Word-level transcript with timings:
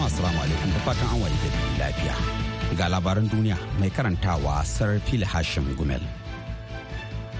Jama'a 0.00 0.12
assalamu 0.12 0.40
alaikum 0.42 0.70
da 0.74 0.80
fatan 0.84 1.08
an 1.14 1.20
waye 1.22 1.36
gari 1.42 1.78
lafiya 1.80 2.14
ga 2.78 2.86
labaran 2.92 3.26
duniya 3.32 3.56
mai 3.80 3.90
karantawa 3.96 4.64
sir 4.64 4.96
phil 5.04 5.24
hashim 5.24 5.64
gumel 5.76 6.00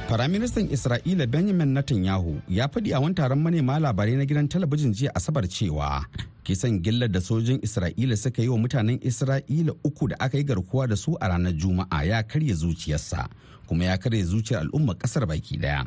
Firaministan 0.09 0.67
Isra'ila 0.69 1.27
Benjamin 1.31 1.73
Netanyahu 1.73 2.41
ya 2.49 2.67
faɗi 2.69 2.93
a 2.97 3.01
wani 3.01 3.15
taron 3.15 3.41
manema 3.41 3.79
labarai 3.79 4.17
na 4.19 4.25
gidan 4.27 4.49
talabijin 4.49 4.93
jiya 4.93 5.15
Asabar 5.15 5.47
cewa 5.49 6.05
kisan 6.45 6.81
gillar 6.83 7.09
da 7.09 7.21
sojin 7.21 7.61
Isra'ila 7.63 8.17
suka 8.17 8.43
yi 8.43 8.49
wa 8.49 8.59
mutanen 8.59 8.99
Isra'ila 9.01 9.73
uku 9.85 10.09
da 10.09 10.17
aka 10.21 10.37
yi 10.39 10.45
garkuwa 10.45 10.89
da 10.89 10.97
su 10.97 11.17
a 11.21 11.29
ranar 11.29 11.53
Juma'a 11.57 12.05
ya 12.05 12.23
karya 12.23 12.55
zuciyarsa 12.55 13.29
kuma 13.69 13.85
ya 13.85 13.97
karya 13.97 14.25
zuciyar 14.25 14.63
al'ummar 14.67 14.97
ƙasar 14.99 15.25
baki 15.27 15.57
ɗaya. 15.63 15.87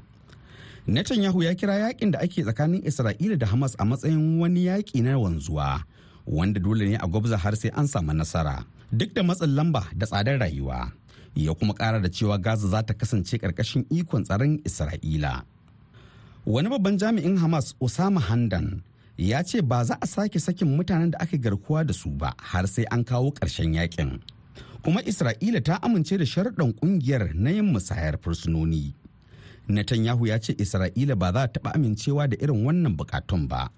Netanyahu 0.88 1.44
ya 1.44 1.54
kira 1.56 1.76
yaƙin 1.84 2.12
da 2.12 2.20
ake 2.20 2.42
tsakanin 2.44 2.82
Isra'ila 2.82 3.38
da 3.38 3.46
Hamas 3.46 3.76
a 3.78 3.84
matsayin 3.86 4.40
wani 4.40 4.66
yaƙi 4.72 5.04
na 5.04 5.20
wanzuwa 5.20 5.84
wanda 6.28 6.60
dole 6.60 6.86
ne 6.90 6.96
a 6.96 7.08
gwabza 7.08 7.38
har 7.38 7.56
sai 7.56 7.70
an 7.76 7.88
samu 7.88 8.14
nasara. 8.14 8.66
Duk 8.92 9.14
da 9.14 9.22
matsin 9.24 9.56
lamba 9.56 9.84
da 9.96 10.06
tsadar 10.06 10.38
rayuwa 10.40 10.92
ya 11.36 11.54
kuma 11.54 11.74
kara 11.74 12.00
da 12.00 12.10
cewa 12.10 12.38
gaza 12.38 12.68
za 12.68 12.84
ta 12.84 12.94
kasance 12.94 13.38
ƙarƙashin 13.38 13.86
ikon 13.90 14.24
tsaron 14.24 14.60
isra'ila. 14.64 15.44
Wani 16.46 16.70
babban 16.70 16.98
jami'in 16.98 17.38
hamas 17.38 17.74
osama 17.82 18.20
handan 18.22 18.82
ya 19.18 19.44
ce 19.44 19.62
ba 19.62 19.84
za 19.86 19.98
a 20.02 20.08
sake 20.08 20.40
sakin 20.40 20.78
mutanen 20.78 21.12
da 21.12 21.18
aka 21.20 21.38
garkuwa 21.38 21.86
da 21.88 21.94
su 21.94 22.10
ba 22.10 22.34
har 22.38 22.68
sai 22.68 22.86
an 22.92 23.04
kawo 23.04 23.32
ƙarshen 23.34 23.74
yaƙin. 23.74 24.20
Kuma 24.84 25.02
isra'ila 25.02 25.64
ta 25.64 25.80
amince 25.82 26.18
da 26.18 26.26
sharuɗan 26.26 26.74
ƙungiyar 26.78 27.34
na 27.34 27.50
yin 27.50 27.72
musayar 27.74 28.18
fursunoni. 28.22 28.94
Netanyahu 29.70 30.28
ya 30.28 30.38
ce 30.40 30.54
isra'ila 30.54 31.16
ba 31.18 31.32
za 31.34 31.48
ta 31.48 31.60
taɓa 31.60 31.72
amincewa 31.76 32.28
da 32.30 32.36
irin 32.38 32.66
wannan 32.68 32.96
bukatun 32.98 33.48
ba. 33.48 33.70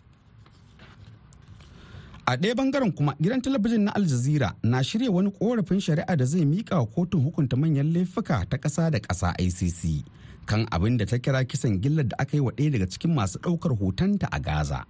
A 2.28 2.36
ɗaya 2.38 2.56
ɓangaren 2.56 2.92
kuma 2.92 3.14
gidan 3.22 3.42
talabijin 3.42 3.84
na 3.86 3.92
al 3.95 4.06
jazeera 4.06 4.54
na 4.64 4.81
shirya 4.84 5.12
wani 5.12 5.31
korafin 5.31 5.80
shari'a 5.80 6.16
da 6.18 6.26
zai 6.26 6.45
mika 6.45 6.80
wa 6.80 6.86
kotun 6.86 7.22
hukunta 7.23 7.56
manyan 7.58 7.94
laifuka 7.94 8.45
ta 8.50 8.58
ƙasa 8.58 8.90
da 8.92 9.00
ƙasa 9.00 9.34
icc 9.38 10.04
kan 10.46 10.66
abin 10.72 10.98
da 10.98 11.06
ta 11.06 11.18
kira 11.18 11.46
kisan 11.46 11.81
gillar 11.81 12.03
da 12.08 12.16
aka 12.20 12.38
yi 12.38 12.42
wa 12.42 12.52
ɗaya 12.52 12.72
daga 12.72 12.88
cikin 12.90 13.14
masu 13.14 13.38
ɗaukar 13.40 13.78
hotonta 13.78 14.28
a 14.31 14.40
gaza. 14.40 14.86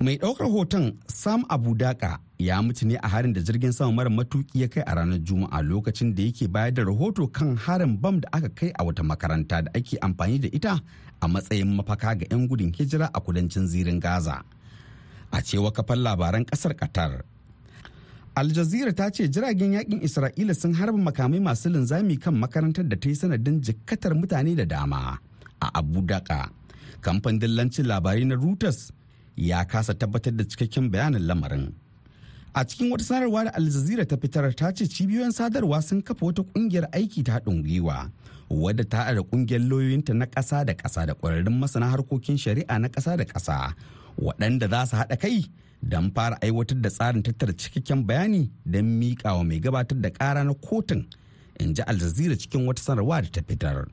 Mai 0.00 0.16
ɗaukar 0.18 0.48
hoton 0.52 0.96
sam 1.08 1.44
abu 1.48 1.74
daka 1.74 2.18
ya 2.38 2.60
mutu 2.62 2.86
ne 2.86 2.96
a 3.02 3.08
harin 3.08 3.32
da 3.32 3.40
jirgin 3.40 3.72
sama 3.72 3.92
mara 3.92 4.10
matuki 4.10 4.60
ya 4.60 4.68
kai 4.68 4.82
a 4.86 4.94
ranar 4.96 5.18
juma'a 5.20 5.62
lokacin 5.62 6.14
da 6.14 6.22
yake 6.22 6.48
bayar 6.48 6.72
da 6.74 6.82
rahoto 6.84 7.28
kan 7.32 7.56
harin 7.56 7.96
bam 8.00 8.20
da 8.20 8.28
aka 8.32 8.48
kai 8.48 8.72
a 8.78 8.84
wata 8.84 9.02
makaranta 9.02 9.62
da 9.64 9.70
ake 9.74 9.96
amfani 10.00 10.38
da 10.40 10.48
ita 10.52 10.80
a 11.22 11.28
matsayin 11.28 11.68
mafaka 11.76 12.14
ga 12.18 12.26
'yan 12.30 12.48
gudun 12.48 12.72
hijira 12.72 13.08
a 13.14 13.20
kudancin 13.20 13.66
zirin 13.68 14.00
gaza. 14.00 14.42
A 15.34 15.42
cewa 15.42 15.70
kafar 15.74 15.96
labaran 15.98 16.44
ƙasar 16.46 16.74
qatar 16.78 17.22
Al 18.36 18.48
Jazeera 18.50 18.92
ta 18.92 19.10
ce 19.14 19.28
jiragen 19.30 19.72
yaƙin 19.78 20.02
Isra'ila 20.02 20.54
sun 20.58 20.74
harba 20.74 20.98
makamai 20.98 21.38
masu 21.40 21.70
linzami 21.70 22.18
kan 22.20 22.34
makarantar 22.34 22.82
da 22.88 22.96
ta 22.98 23.08
yi 23.08 23.14
sanadin 23.14 23.60
jikkatar 23.62 24.10
mutane 24.14 24.56
da 24.58 24.64
dama 24.64 25.18
a 25.62 25.70
Abu 25.74 26.02
Daka. 26.02 26.50
Kamfanin 27.00 27.38
dillancin 27.38 27.86
labarai 27.86 28.26
na 28.26 28.34
Reuters 28.34 28.90
ya 29.36 29.62
kasa 29.64 29.94
tabbatar 29.94 30.34
da 30.36 30.42
cikakken 30.44 30.90
bayanin 30.90 31.22
lamarin. 31.30 31.72
A 32.56 32.64
cikin 32.64 32.90
wata 32.90 33.04
sanarwa 33.06 33.44
da 33.46 33.50
Al 33.54 33.70
Jazeera 33.70 34.02
ta 34.04 34.16
fitar 34.16 34.50
ta 34.58 34.72
ce 34.74 34.82
cibiyoyin 34.90 35.30
sadarwa 35.30 35.78
sun 35.82 36.02
kafa 36.02 36.26
wata 36.26 36.42
ƙungiyar 36.42 36.90
aiki 36.90 37.22
ta 37.24 37.38
haɗin 37.38 37.62
gwiwa 37.62 38.10
wadda 38.50 38.82
ta 38.84 39.14
da 39.14 39.22
ƙungiyar 39.22 39.62
lauyoyinta 39.62 40.10
na 40.12 40.26
ƙasa 40.26 40.66
da 40.66 40.74
ƙasa 40.74 41.06
da 41.06 41.14
ƙwararrun 41.14 41.54
masana 41.58 41.86
harkokin 41.86 42.34
shari'a 42.36 42.78
na 42.82 42.88
ƙasa 42.90 43.14
da 43.16 43.22
ƙasa 43.24 43.74
waɗanda 44.18 44.68
za 44.70 44.86
su 44.86 44.96
haɗa 44.96 45.16
kai 45.20 45.44
don 45.82 46.10
fara 46.14 46.36
aiwatar 46.42 46.80
da 46.80 46.90
tsarin 46.90 47.22
tattara 47.22 47.52
cikakken 47.52 48.04
bayani 48.06 48.50
don 48.66 48.84
miƙa 49.00 49.36
wa 49.36 49.44
mai 49.44 49.60
gabatar 49.60 50.00
da 50.00 50.10
ƙara 50.10 50.44
na 50.44 50.54
kotun 50.54 51.06
in 51.60 51.74
ji 51.74 51.82
aljazira 51.82 52.36
cikin 52.36 52.66
wata 52.66 52.82
sanarwa 52.82 53.22
da 53.22 53.28
ta 53.30 53.40
fitar 53.46 53.86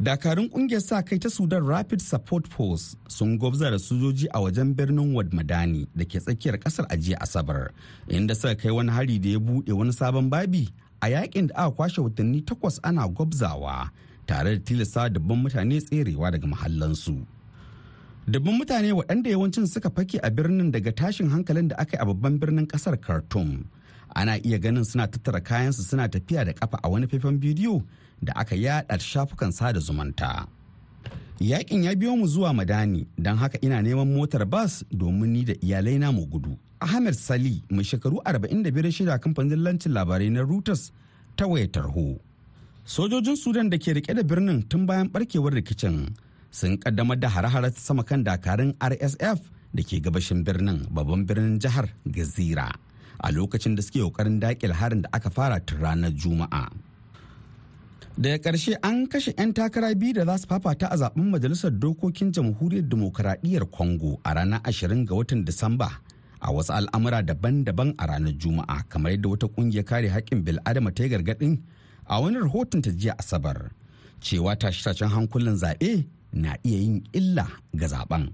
dakarun 0.00 0.48
ƙungiyar 0.50 0.80
sa 0.82 1.02
kai 1.02 1.18
ta 1.18 1.28
sudan 1.30 1.66
rapid 1.66 2.00
support 2.02 2.46
force 2.48 2.96
sun 3.08 3.38
gwabza 3.38 3.70
da 3.70 3.78
sojoji 3.78 4.26
a 4.34 4.40
wajen 4.40 4.74
birnin 4.74 5.14
wad 5.14 5.30
madani 5.32 5.86
da 5.96 6.04
ke 6.04 6.18
tsakiyar 6.20 6.56
ƙasar 6.58 6.86
a 6.90 6.96
jiya 6.96 7.18
asabar 7.20 7.70
inda 8.08 8.34
suka 8.34 8.54
kai 8.56 8.70
wani 8.70 8.90
hari 8.90 9.18
da 9.18 9.28
ya 9.28 9.38
buɗe 9.38 9.72
wani 9.72 9.92
sabon 9.92 10.30
babi 10.30 10.68
a 11.02 11.06
yaƙin 11.08 11.46
da 11.48 11.54
aka 11.54 11.70
kwashe 11.76 11.98
watanni 12.02 12.42
takwas 12.42 12.78
ana 12.82 13.08
gwabzawa 13.08 13.90
tare 14.26 14.56
da 14.56 14.62
tilasta 14.64 15.08
dabban 15.10 15.42
mutane 15.42 15.80
tserewa 15.80 16.30
daga 16.30 16.46
mahallansu. 16.46 17.26
Dubban 18.28 18.54
mutane 18.58 18.92
waɗanda 18.92 19.30
yawancin 19.30 19.66
suka 19.66 19.90
fake 19.90 20.18
a 20.22 20.30
birnin 20.30 20.70
daga 20.72 20.92
tashin 20.92 21.28
hankalin 21.30 21.68
da 21.68 21.76
aka 21.78 21.96
yi 21.96 22.02
a 22.02 22.06
babban 22.06 22.38
birnin 22.38 22.66
ƙasar 22.66 22.96
Khartoum. 23.00 23.64
Ana 24.14 24.36
iya 24.38 24.58
ganin 24.58 24.84
suna 24.84 25.08
tattara 25.08 25.40
kayansu 25.40 25.82
suna 25.82 26.08
tafiya 26.08 26.44
da 26.46 26.52
kafa 26.52 26.78
a 26.84 26.88
wani 26.88 27.06
faifan 27.06 27.38
bidiyo 27.40 27.82
da 28.22 28.32
aka 28.36 28.54
yaɗa 28.54 28.98
shafukan 29.00 29.52
sada 29.52 29.80
zumunta. 29.80 30.46
Yakin 31.40 31.82
ya 31.82 31.94
biyo 31.94 32.16
mu 32.16 32.26
zuwa 32.26 32.52
Madani 32.54 33.06
don 33.18 33.36
haka 33.36 33.58
ina 33.62 33.82
neman 33.82 34.14
motar 34.14 34.44
bas 34.46 34.84
domin 34.92 35.32
ni 35.32 35.44
da 35.44 35.54
iyalai 35.54 35.98
na 35.98 36.12
mu 36.12 36.26
gudu. 36.26 36.56
Ahmed 36.80 37.14
Sali 37.14 37.62
mai 37.70 37.82
shekaru 37.82 38.22
45 38.24 38.90
shida 38.92 39.18
kamfanin 39.18 39.58
lancin 39.64 39.92
labarai 39.92 40.30
na 40.30 40.42
Reuters 40.42 40.92
ta 41.36 41.46
wayar 41.46 41.66
tarho. 41.68 42.20
Sojojin 42.86 43.36
Sudan 43.36 43.68
da 43.70 43.78
ke 43.78 43.94
riƙe 43.98 44.14
da 44.14 44.22
birnin 44.22 44.62
tun 44.68 44.86
bayan 44.86 45.08
barkewar 45.08 45.50
rikicin 45.54 46.14
sun 46.52 46.76
kaddamar 46.76 47.16
da 47.18 47.28
hare-hare 47.32 47.72
sama 47.72 48.04
kan 48.04 48.20
dakarun 48.28 48.76
rsf 48.92 49.40
da 49.74 49.82
ke 49.82 49.96
gabashin 50.04 50.44
birnin 50.44 50.84
babban 50.92 51.24
birnin 51.28 51.56
jihar 51.58 51.88
gazira 52.06 52.68
a 53.24 53.32
lokacin 53.32 53.74
da 53.76 53.82
suke 53.82 54.00
ƙoƙarin 54.04 54.36
dakil 54.40 54.72
harin 54.72 55.02
da 55.02 55.08
aka 55.12 55.30
fara 55.30 55.60
tun 55.60 55.78
ranar 55.80 56.10
juma'a. 56.12 56.68
Daga 58.18 58.38
ƙarshe 58.44 58.76
an 58.82 59.06
kashe 59.08 59.32
'yan 59.38 59.52
takara 59.56 59.94
biyu 59.96 60.12
da 60.12 60.24
za 60.28 60.36
su 60.38 60.46
fafata 60.46 60.86
a 60.92 60.96
zaɓen 61.00 61.30
majalisar 61.32 61.70
dokokin 61.72 62.32
jamhuriyar 62.36 62.84
demokuraɗiyyar 62.88 63.64
congo 63.72 64.20
a 64.24 64.34
ranar 64.34 64.60
20 64.68 65.06
ga 65.08 65.14
watan 65.14 65.44
disamba 65.48 65.88
a 66.40 66.52
wasu 66.52 66.72
al'amura 66.76 67.22
daban-daban 67.24 67.94
a 67.98 68.06
ranar 68.06 68.36
juma'a 68.36 68.84
kamar 68.88 69.12
yadda 69.16 69.28
wata 69.32 69.46
ƙungiyar 69.48 69.84
kare 69.88 70.08
haƙƙin 70.12 70.44
bil'adama 70.44 70.92
ta 70.94 71.02
yi 71.04 71.08
gargaɗin 71.08 71.62
a 72.06 72.20
wani 72.20 72.36
rahoton 72.38 72.82
ta 72.84 72.90
jiya 72.90 73.14
asabar 73.16 73.70
cewa 74.20 74.56
tashe-tashen 74.60 75.08
hankulan 75.08 75.56
zaɓe 75.56 76.04
na 76.32 76.56
iya 76.64 76.78
yin 76.78 77.02
illa 77.12 77.46
ga 77.74 77.86
zaɓen. 77.86 78.32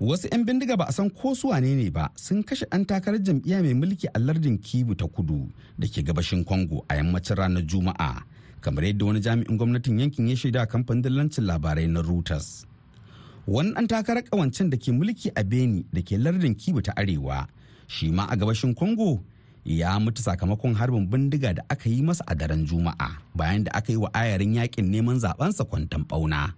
Wasu 0.00 0.28
'yan 0.28 0.44
bindiga 0.44 0.76
ba 0.76 0.84
a 0.88 0.92
san 0.92 1.08
ko 1.08 1.32
su 1.34 1.48
wane 1.48 1.72
ne 1.74 1.88
ba 1.90 2.10
sun 2.16 2.42
kashe 2.44 2.66
ɗan 2.68 2.84
takarar 2.84 3.16
jam'iyya 3.22 3.62
mai 3.64 3.72
mulki 3.74 4.04
a 4.12 4.18
lardin 4.20 4.58
Kibu 4.60 4.92
ta 4.94 5.06
kudu 5.08 5.48
da 5.78 5.86
ke 5.88 6.04
gabashin 6.04 6.44
Congo 6.44 6.84
a 6.88 6.96
yammacin 7.00 7.36
ranar 7.36 7.64
Juma'a, 7.64 8.20
kamar 8.60 8.84
yadda 8.84 9.04
wani 9.06 9.20
jami'in 9.24 9.56
gwamnatin 9.56 9.98
yankin 10.00 10.28
ya 10.28 10.36
shaida 10.36 10.66
kamfanin 10.68 11.00
dillancin 11.02 11.48
labarai 11.48 11.88
na 11.88 12.02
Reuters. 12.02 12.66
Wani 13.46 13.72
ɗan 13.72 13.86
takarar 13.88 14.22
ƙawancen 14.28 14.68
da 14.68 14.76
ke 14.76 14.92
mulki 14.92 15.32
a 15.34 15.42
Beni 15.42 15.86
da 15.92 16.02
ke 16.02 16.20
lardin 16.20 16.52
Kibu 16.54 16.82
ta 16.84 16.92
Arewa, 16.92 17.48
shi 17.88 18.10
ma 18.10 18.26
a 18.28 18.36
gabashin 18.36 18.76
Congo 18.76 19.24
ya 19.66 19.98
mutu 19.98 20.22
sakamakon 20.22 20.74
harbin 20.78 21.06
bindiga 21.10 21.54
da 21.58 21.62
aka 21.68 21.90
yi 21.90 22.02
masa 22.02 22.22
a 22.30 22.34
daren 22.38 22.62
juma'a 22.66 23.18
bayan 23.34 23.64
da 23.66 23.70
aka 23.74 23.90
yi 23.92 23.98
wa 23.98 24.10
ayarin 24.14 24.54
yaƙin 24.54 24.86
neman 24.94 25.18
zabensa 25.18 25.64
kwantan 25.66 26.06
bauna. 26.06 26.54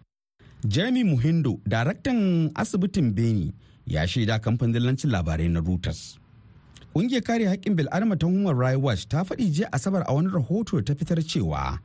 Jeremy 0.67 1.05
Muhindo, 1.05 1.57
daraktan 1.65 2.51
asibitin 2.55 3.15
Beni, 3.15 3.55
ya 3.87 4.05
shaida 4.07 4.39
kamfanin 4.43 4.75
dillancin 4.75 5.09
labarai 5.11 5.49
na 5.49 5.61
Reuters. 5.61 6.19
Ƙungiyar 6.95 7.23
kare 7.25 7.47
haƙƙin 7.49 7.77
bil'adama 7.79 8.19
ta 8.19 8.27
Human 8.27 8.57
Rights 8.57 8.83
Watch 8.83 9.09
ta 9.09 9.23
faɗi 9.25 9.49
jiya 9.55 9.71
Asabar 9.73 10.03
a 10.07 10.13
wani 10.15 10.29
rahoto 10.29 10.85
ta 10.85 10.93
fitar 10.95 11.23
cewa 11.25 11.79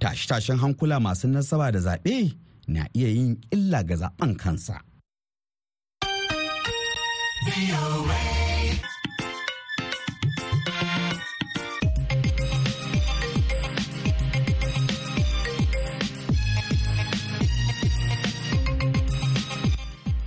tashe-tashen 0.00 0.56
hankula 0.62 0.96
masu 1.02 1.28
nasaba 1.28 1.72
da 1.72 1.78
zaɓe 1.80 2.32
na 2.68 2.86
iya 2.94 3.08
yin 3.08 3.36
illa 3.50 3.82
ga 3.84 3.96
zaɓen 3.96 4.38
kansa. 4.38 4.80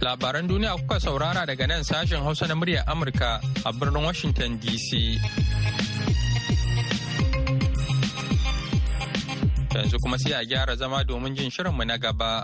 Labaran 0.03 0.43
duniya 0.51 0.75
kuka 0.83 0.99
saurara 0.99 1.47
daga 1.47 1.63
nan 1.63 1.79
sashen 1.79 2.19
Hausa 2.19 2.43
na 2.47 2.55
muryar 2.59 2.83
Amurka 2.91 3.39
a 3.63 3.71
birnin 3.71 4.03
Washington 4.03 4.59
DC. 4.59 5.15
Yanzu 9.71 9.95
kuma 10.03 10.19
sai 10.19 10.35
a 10.35 10.43
gyara 10.43 10.75
zama 10.75 11.03
domin 11.07 11.31
jin 11.35 11.47
shirinmu 11.49 11.87
na 11.87 11.95
gaba. 11.97 12.43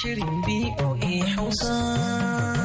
Shirin 0.00 0.32
BOA 0.48 1.12
Hausa 1.36 2.63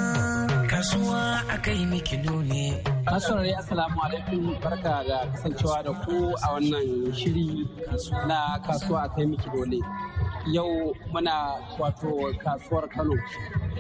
kasuwa 0.80 1.44
a 1.50 1.58
kai 1.58 1.86
mikido 1.86 2.42
ne. 2.42 2.82
Masaurari 3.06 3.52
Assalamu 3.54 4.00
alaikum 4.02 4.56
barka 4.64 5.04
da 5.04 5.26
kasancewa 5.28 5.84
da 5.84 5.92
ku 6.06 6.32
a 6.42 6.54
wannan 6.54 7.12
shiri 7.14 7.68
na 8.28 8.58
kasuwa 8.66 9.04
a 9.04 9.10
kai 9.10 9.26
miki 9.26 9.50
dole. 9.50 9.80
Yau 10.54 10.96
muna 11.12 11.60
wato 11.78 12.32
kasuwar 12.40 12.88
Kano. 12.88 13.12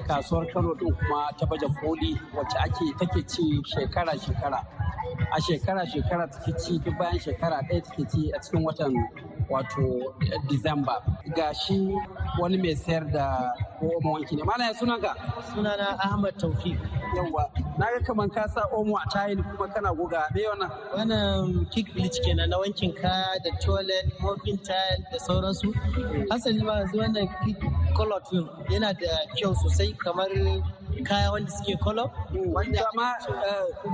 Kasuwar 0.07 0.51
Kano 0.51 0.75
din 0.75 0.93
kuma 0.93 1.31
ta 1.39 1.45
baje 1.45 1.67
koli 1.79 2.19
wacce 2.35 2.57
ake 2.65 2.91
take 2.99 3.23
ci 3.29 3.61
shekara-shekara. 3.63 4.59
A 5.31 5.39
shekara-shekara 5.39 6.27
take 6.27 6.59
ci 6.59 6.79
duk 6.79 6.97
bayan 6.99 7.15
shekara 7.17 7.61
ɗaya 7.63 7.81
take 7.81 8.09
ci 8.11 8.29
a 8.35 8.39
cikin 8.43 8.65
watan 8.65 8.91
wato 9.49 10.13
Disamba. 10.47 11.01
Ga 11.35 11.53
shi 11.53 11.95
wani 12.39 12.57
mai 12.57 12.75
sayar 12.75 13.11
da 13.11 13.53
omo 13.81 14.13
wanki 14.13 14.35
ne. 14.35 14.43
Mana 14.43 14.65
ya 14.65 14.73
sunanka? 14.73 15.15
Sunana 15.53 15.97
Ahmad 16.03 16.35
Taufik. 16.37 16.77
Yawwa, 17.15 17.49
na 17.77 17.85
ga 17.91 17.99
kaman 18.05 18.29
ka 18.29 18.47
sa 18.47 18.61
omo 18.71 18.93
a 18.95 19.09
tayil 19.09 19.41
kuma 19.43 19.67
kana 19.73 19.93
goga 19.95 20.27
me 20.35 20.41
wannan? 20.45 20.69
Wannan 20.95 21.71
kick 21.71 21.93
bleach 21.93 22.19
kenan 22.23 22.49
na 22.49 22.57
wankin 22.57 22.93
kaya 22.95 23.39
da 23.43 23.49
toilet, 23.59 24.05
mopping 24.21 24.57
tile 24.57 25.03
da 25.11 25.17
sauransu. 25.17 25.73
Hasali 26.29 26.61
ma 26.63 26.81
yanzu 26.85 26.97
wannan 27.01 27.27
kick 27.45 27.57
color 27.95 28.21
film 28.29 28.47
yana 28.69 28.93
da 28.93 29.09
kyau 29.35 29.55
sosai 29.55 29.97
kamar 29.97 30.29
kaya 31.03 31.31
wanda 31.31 31.51
suke 31.51 31.79
color. 31.79 32.07
Wanda 32.33 32.83
ma 32.95 33.13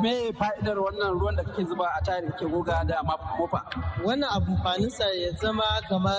me 0.01 0.31
fa'idar 0.33 0.77
wannan 0.77 1.13
ruwan 1.19 1.35
da 1.37 1.43
kake 1.43 1.65
zuba 1.67 1.85
a 1.97 2.01
tayil 2.03 2.31
kake 2.31 2.45
goga 2.51 2.83
da 2.87 3.01
mofa? 3.03 3.61
Wannan 4.03 4.29
amfaninsa 4.29 5.05
ya 5.15 5.31
zama 5.41 5.63
kamar 5.89 6.15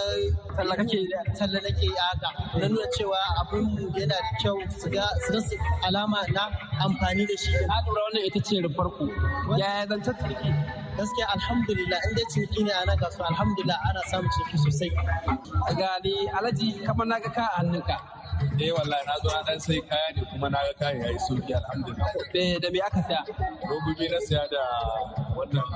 Talla 0.56 0.76
kake 0.76 0.98
talla 1.38 1.60
nake 1.60 1.86
haka 2.00 2.58
na 2.58 2.68
nuna 2.68 2.86
cewa 2.96 3.16
abin 3.40 3.92
yana 3.94 4.14
da 4.14 4.30
kyau 4.40 4.56
su 4.70 4.88
ga 4.90 5.04
su 5.26 5.56
alama 5.86 6.22
na 6.32 6.48
amfani 6.80 7.26
da 7.26 7.36
shi. 7.36 7.52
Na 7.68 7.76
lura 7.86 8.00
wannan 8.08 8.24
ita 8.26 8.40
ce 8.40 8.60
rufar 8.64 8.88
ku. 8.96 9.04
Yaya 9.58 9.86
zan 9.88 10.00
ciniki? 10.00 10.50
Gaskiya 10.96 11.26
alhamdulillah 11.36 12.00
inda 12.08 12.22
ciniki 12.32 12.64
ne 12.64 12.72
a 12.72 12.84
nan 12.86 12.96
kasuwa 12.96 13.28
alhamdulillah 13.28 13.76
ana 13.90 14.00
samun 14.10 14.30
ciniki 14.32 14.56
sosai. 14.64 14.90
Ga 15.76 15.90
ni 16.04 16.14
alhaji 16.32 16.72
kamar 16.86 17.06
na 17.06 17.20
ga 17.20 17.28
ka 17.30 17.42
a 17.52 17.60
hannunka. 17.60 18.15
Eh 18.60 18.72
wallahi 18.72 19.02
na 19.06 19.14
zo 19.22 19.28
na 19.34 19.42
dan 19.46 19.60
sai 19.60 19.80
kaya 19.88 20.08
ne 20.16 20.22
kuma 20.30 20.48
na 20.50 20.58
ga 20.66 20.72
kayan 20.80 21.02
yayi 21.04 21.18
sauƙi 21.28 21.52
alhamdulillah. 21.54 22.10
Da 22.32 22.58
da 22.62 22.68
me 22.72 22.80
aka 22.80 23.00
saya? 23.08 23.20
robobi 23.68 24.06
na 24.10 24.18
saya 24.28 24.44
da 24.50 24.62
wannan 25.36 25.66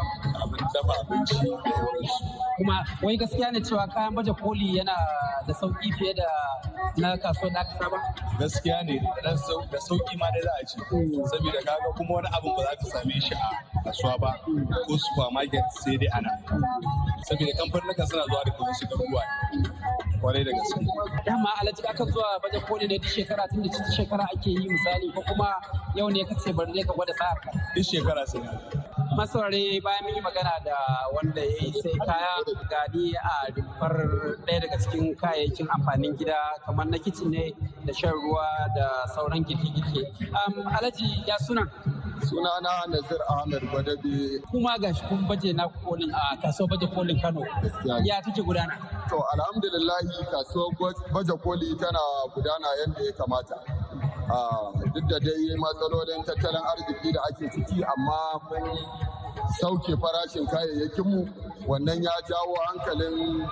abin 0.43 0.65
dafa 0.75 0.95
abinci 1.05 1.37
da 1.45 1.71
sauransu. 1.77 2.25
Kuma 2.57 2.77
wai 3.03 3.17
gaskiya 3.17 3.53
ne 3.53 3.61
cewa 3.61 3.85
kayan 3.93 4.15
baje 4.17 4.33
koli 4.41 4.79
yana 4.79 4.97
da 5.47 5.53
sauƙi 5.55 5.91
fiye 5.99 6.15
da 6.17 6.29
na 6.97 7.17
kasuwar 7.17 7.53
da 7.53 7.61
aka 7.61 7.75
saba? 7.79 7.99
gaskiya 8.41 8.79
ne 8.85 8.97
da 9.23 9.37
sau- 9.37 9.67
da 9.71 9.79
sauƙi 9.79 10.17
ma 10.19 10.31
dai 10.33 10.41
za 10.43 10.53
a 10.61 10.65
ce. 10.67 10.77
Saboda 11.31 11.61
kaga 11.67 11.91
kuma 11.97 12.15
wani 12.15 12.29
abin 12.33 12.53
ba 12.57 12.63
za 12.65 12.73
ka 12.81 12.87
same 12.97 13.21
shi 13.21 13.35
a 13.35 13.49
kasuwa 13.85 14.17
ba 14.21 14.31
ko 14.87 14.97
supermarket 14.97 15.65
sai 15.85 15.97
dai 16.01 16.09
ana 16.17 16.31
saboda 17.29 17.53
kamfanin 17.61 18.07
suna 18.09 18.25
zuwa 18.25 18.43
da 18.45 18.53
kuma 18.57 18.73
su 18.75 18.87
garuruwa 18.89 19.23
ƙwarai 20.21 20.45
da 20.45 20.53
gaske 20.53 20.81
Dama 21.27 21.49
alhaji 21.61 21.83
aka 21.89 22.05
zuwa 22.05 22.39
baje 22.43 22.61
koli 22.67 22.87
ne 22.89 22.99
duk 22.99 23.09
shekara 23.09 23.49
tun 23.49 23.63
da 23.63 23.69
cikin 23.69 23.93
shekara 23.97 24.25
ake 24.37 24.51
yi 24.51 24.69
misali 24.69 25.13
ko 25.15 25.23
kuma 25.29 25.55
yau 25.97 26.09
ne 26.11 26.25
ka 26.25 26.35
ce 26.35 26.53
bari 26.53 26.73
ne 26.73 26.83
ka 26.85 26.93
gwada 26.93 27.13
sa'ar 27.15 27.41
ka. 27.41 27.51
duk 27.75 27.85
shekara 27.85 28.27
sai 28.27 28.41
masaurare 29.17 29.81
bayan 29.83 30.03
mun 30.05 30.15
yi 30.15 30.21
magana 30.21 30.53
da 30.65 30.77
wanda 31.15 31.41
ya 31.41 31.57
yi 31.61 31.73
sai 31.83 31.93
kaya 32.07 32.35
gani 32.71 33.13
a 33.17 33.53
rumfar 33.57 33.95
ɗaya 34.47 34.61
daga 34.61 34.77
cikin 34.79 35.15
kayayyakin 35.17 35.67
amfanin 35.75 36.17
gida 36.17 36.37
kamar 36.67 36.87
na 36.87 36.99
kicin 36.99 37.31
ne 37.31 37.53
da 37.87 37.93
shan 37.93 38.13
ruwa 38.13 38.47
da 38.77 39.07
sauran 39.15 39.45
girke-girke. 39.45 40.05
Um, 40.31 40.67
Alhaji 40.69 41.25
ya 41.27 41.37
suna 41.39 41.67
sunana 42.23 42.87
Nazir 42.89 43.19
Ahmed 43.29 43.63
Gwadabe 43.71 44.41
kuma 44.51 44.79
ga 44.79 44.93
shi 44.95 45.03
kun 45.09 45.27
baje 45.29 45.53
na 45.57 45.67
kolin 45.69 46.13
a 46.15 46.37
kasuwar 46.43 46.71
baje 46.77 46.87
kolin 46.95 47.21
Kano. 47.21 47.43
Ya 48.05 48.21
take 48.21 48.43
gudana? 48.43 48.77
To 49.11 49.19
alhamdulillahi 49.35 50.25
kasuwar 50.31 50.95
baje 51.13 51.33
koli 51.43 51.75
tana 51.75 51.99
gudana 52.35 52.69
yadda 52.81 53.03
ya 53.05 53.13
kamata. 53.13 53.57
Ah, 54.31 54.71
duk 54.95 55.05
da 55.11 55.19
dai 55.19 55.57
matsalolin 55.59 56.23
tattalin 56.25 56.63
arziki 56.71 57.13
da 57.13 57.21
ake 57.29 57.51
ciki 57.51 57.83
amma 57.83 58.39
mun 58.51 58.79
sauke 59.61 59.97
farashin 59.99 60.47
kayayyakinmu. 60.47 61.27
Wannan 61.67 62.03
ya 62.03 62.13
jawo 62.29 62.55
hankalin 62.67 63.43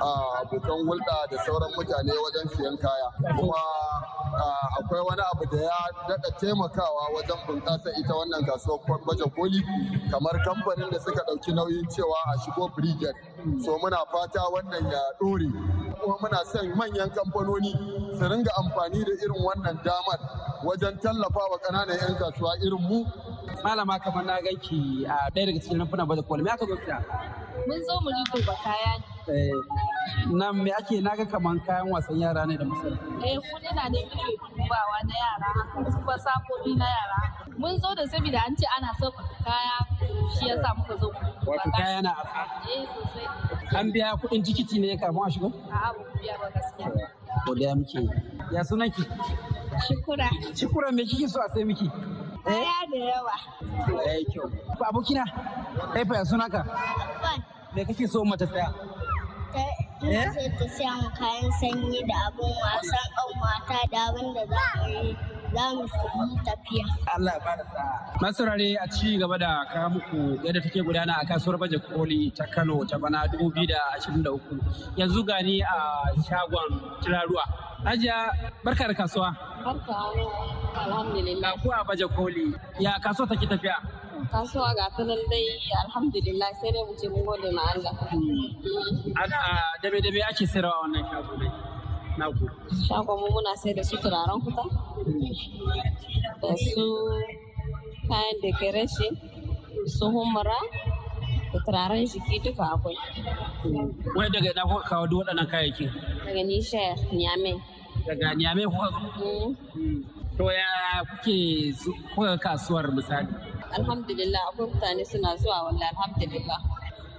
ah, 0.00 0.40
abokan 0.46 0.86
hulɗa 0.86 1.18
da 1.30 1.36
sauran 1.44 1.70
mutane 1.76 2.12
wajen 2.22 2.46
siyan 2.56 2.76
kaya. 2.78 3.08
Kuma 3.36 3.58
akwai 4.78 5.00
wani 5.00 5.22
abu 5.32 5.44
da 5.46 5.62
ya 5.62 5.78
daɗa 6.08 6.30
taimakawa 6.40 7.02
wajen 7.14 7.38
bunƙasa 7.46 7.90
ita 8.00 8.14
wannan 8.14 8.44
kasuwar 8.46 9.00
baje 9.06 9.24
koli 9.36 9.60
kamar 10.10 10.36
kamfanin 10.44 10.90
da 10.90 10.98
suka 11.00 11.22
ɗauki 11.26 11.52
nauyin 11.54 11.86
cewa 11.88 12.16
a 12.32 12.38
shigo 12.44 12.68
brigade 12.76 13.16
so 13.64 13.78
muna 13.78 13.98
fata 14.12 14.40
wannan 14.52 14.90
ya 14.92 15.00
ɗore 15.20 15.48
kuma 16.00 16.16
muna 16.20 16.44
son 16.44 16.68
manyan 16.76 17.10
kamfanoni 17.10 17.72
su 18.18 18.24
ringa 18.28 18.50
amfani 18.60 19.04
da 19.04 19.12
irin 19.12 19.42
wannan 19.44 19.76
damar 19.84 20.18
wajen 20.64 20.98
tallafa 21.00 21.40
wa 21.50 21.58
ƙananan 21.58 21.96
'yan 22.00 22.14
kasuwa 22.18 22.56
irin 22.62 22.80
mu 22.88 23.04
Malama 23.62 23.98
kamar 24.02 24.24
na 24.24 24.40
ganki 24.42 25.06
a 25.06 25.30
ɗaya 25.30 25.46
daga 25.46 25.60
cikin 25.60 25.78
rumfunan 25.78 26.06
baje 26.08 26.22
kolin. 26.22 26.44
Me 26.44 26.50
aka 26.50 26.66
zo? 26.66 26.74
Mun 27.66 27.78
zo 27.86 27.94
mu 28.02 28.10
duba 28.34 28.54
kaya 28.64 28.98
ne. 28.98 29.11
Eh, 29.28 29.52
Nan 30.30 30.62
me 30.64 30.70
ake 30.72 31.00
na 31.00 31.14
ga 31.16 31.24
kamar 31.24 31.56
kayan 31.66 31.86
wasan 31.90 32.18
yara 32.20 32.46
ne 32.46 32.56
da 32.56 32.64
masana. 32.64 32.96
Eh 33.24 33.38
kudina 33.38 33.88
ne 33.90 34.02
muke 34.10 34.34
dubawa 34.56 34.98
na 35.06 35.14
yara 35.22 35.48
haka 35.54 35.90
kuma 35.94 36.14
saboni 36.18 36.76
na 36.76 36.86
yara. 36.86 37.18
Mun 37.58 37.78
zo 37.80 37.94
da 37.94 38.02
saboda 38.06 38.40
an 38.46 38.56
ce 38.56 38.66
ana 38.76 38.90
sauƙaƙa 38.98 39.44
kaya 39.44 39.76
shi 40.38 40.48
yasa 40.48 40.74
muka 40.76 40.96
zo 40.98 41.10
Wato 41.46 41.70
kaya 41.76 42.02
na 42.02 42.10
arha. 42.10 42.46
Eh 42.66 42.86
sosai. 42.86 43.78
An 43.78 43.92
biya 43.92 44.16
kuɗin 44.18 44.42
tikiti 44.44 44.80
ne 44.80 44.96
kafin 44.96 45.22
a 45.26 45.30
shigo? 45.30 45.52
A'a 45.70 45.92
ba 45.94 46.02
biya 46.18 46.34
ba 46.40 46.48
gaskiya. 46.50 47.08
Godiya 47.46 47.74
muke. 47.76 48.00
Ya 48.52 48.62
sunan 48.64 48.90
ki? 48.90 49.02
Shukura. 49.86 50.28
Shukura 50.54 50.92
me 50.92 51.04
kike 51.06 51.28
so 51.28 51.40
a 51.40 51.48
sai 51.54 51.62
miki? 51.64 51.88
Kaya 52.44 52.86
da 52.90 52.98
yawa. 52.98 53.36
Eh 54.06 54.24
kyau. 54.30 54.50
Abokina. 54.82 55.24
Kai 55.94 56.04
fa 56.04 56.14
ya 56.14 56.24
sunanka? 56.24 56.66
Me 57.74 57.84
kake 57.84 58.06
so 58.08 58.24
mata 58.24 58.46
saya? 58.46 58.68
Ta 59.52 59.64
ina 60.02 60.22
so 60.34 60.40
ta 60.58 60.66
siya 60.74 60.90
mu 61.00 61.08
kayan 61.18 61.50
sanyi 61.60 62.00
da 62.08 62.16
abin 62.28 62.52
wasan 62.64 63.06
ƙanwata 63.16 63.78
da 63.92 63.98
abin 64.10 64.34
da 64.34 64.42
za 64.46 64.64
mu 64.82 64.88
yi 64.88 65.16
za 65.54 65.64
mu 65.76 65.82
yi 65.84 66.36
tafiya. 66.44 66.84
Allah 67.14 67.32
ya 67.36 67.40
ba 67.44 67.52
da 67.60 67.64
sa'a. 67.68 68.18
Masarare 68.20 68.76
a 68.80 68.86
ci 68.88 69.18
gaba 69.18 69.38
da 69.38 69.64
kawo 69.72 69.88
muku 70.00 70.40
yadda 70.44 70.60
take 70.62 70.80
gudana 70.82 71.14
a 71.20 71.24
kasuwar 71.26 71.58
baje 71.60 71.78
koli 71.78 72.30
ta 72.34 72.44
Kano 72.50 72.84
ta 72.84 72.98
bana 72.98 73.26
2023. 73.28 74.96
Yanzu 74.96 75.22
gani 75.26 75.60
a 75.62 75.76
shagon 76.24 76.70
turaruwa. 77.04 77.44
Hajiya 77.84 78.32
barka 78.64 78.88
da 78.88 78.94
kasuwa. 78.94 79.36
Barka 79.64 79.94
alhamdulillah. 80.74 81.52
Ku 81.62 81.70
a 81.70 81.84
baje 81.84 82.06
koli. 82.16 82.54
Ya 82.80 82.98
kasuwa 82.98 83.28
take 83.28 83.46
tafiya? 83.46 83.76
Kasuwa 84.30 84.70
ga 84.76 84.86
ta 84.96 85.02
nan 85.04 85.18
dai 85.30 85.46
alhamdulillah 85.84 86.50
sai 86.60 86.70
dai 86.74 86.84
mu 86.86 86.94
ce 87.00 87.06
mun 87.08 87.22
gode 87.26 87.50
ma 87.56 87.62
Allah. 87.74 87.94
Ana 89.22 89.38
dabe 89.82 89.98
dabe 90.04 90.20
ake 90.30 90.44
sayarwa 90.46 90.72
a 90.72 90.80
wannan 90.84 91.04
shago 91.10 91.34
ne. 91.40 91.48
Na 92.18 92.26
ku. 92.30 92.44
Shagon 92.86 93.16
mu 93.20 93.26
muna 93.34 93.52
sai 93.56 93.72
da 93.74 93.82
su 93.82 93.96
turaren 94.02 94.38
kuta. 94.44 94.64
da 96.42 96.54
su 96.56 96.84
kayan 98.08 98.36
decoration 98.42 99.12
su 99.86 100.04
humra 100.14 100.58
da 101.52 101.58
turaren 101.66 102.04
jiki 102.06 102.36
duka 102.44 102.64
akwai 102.74 102.96
Wai 104.16 104.28
daga 104.34 104.50
ina 104.52 104.62
kuka 104.68 104.84
kawo 104.90 105.04
duk 105.10 105.18
waɗannan 105.22 105.46
kayayyakin? 105.52 105.90
daga 106.26 106.42
nishiyar 106.48 106.98
nyame 107.12 107.52
Daga 108.06 108.34
Niamey 108.34 108.66
kuka 108.66 108.88
zo? 108.90 109.54
To 110.36 110.44
ya 110.50 110.70
kuke 111.06 111.36
kuka 112.14 112.34
kasuwar 112.42 112.90
misali? 112.90 113.30
Alhamdulillah 113.78 114.40
akwai 114.52 114.68
mutane 114.70 115.04
suna 115.04 115.36
zuwa 115.36 115.62
wallahi 115.66 115.90
alhamdulillah 115.96 116.60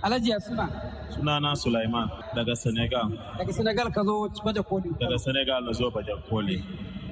Alhaji 0.03 0.29
ya 0.29 0.39
suna 0.39 0.67
Sunana 1.15 1.55
Sulaiman 1.55 2.10
daga 2.36 2.55
Senegal. 2.55 3.07
daga 3.39 3.53
Senegal 3.53 3.88
ka 3.91 4.03
zo 4.03 4.27
baje 4.43 4.60
koli. 4.67 4.89
Daga 5.00 5.15
Senegal 5.19 5.63
na 5.63 5.72
zo 5.72 5.88
bajan 5.91 6.19
koli. 6.29 6.60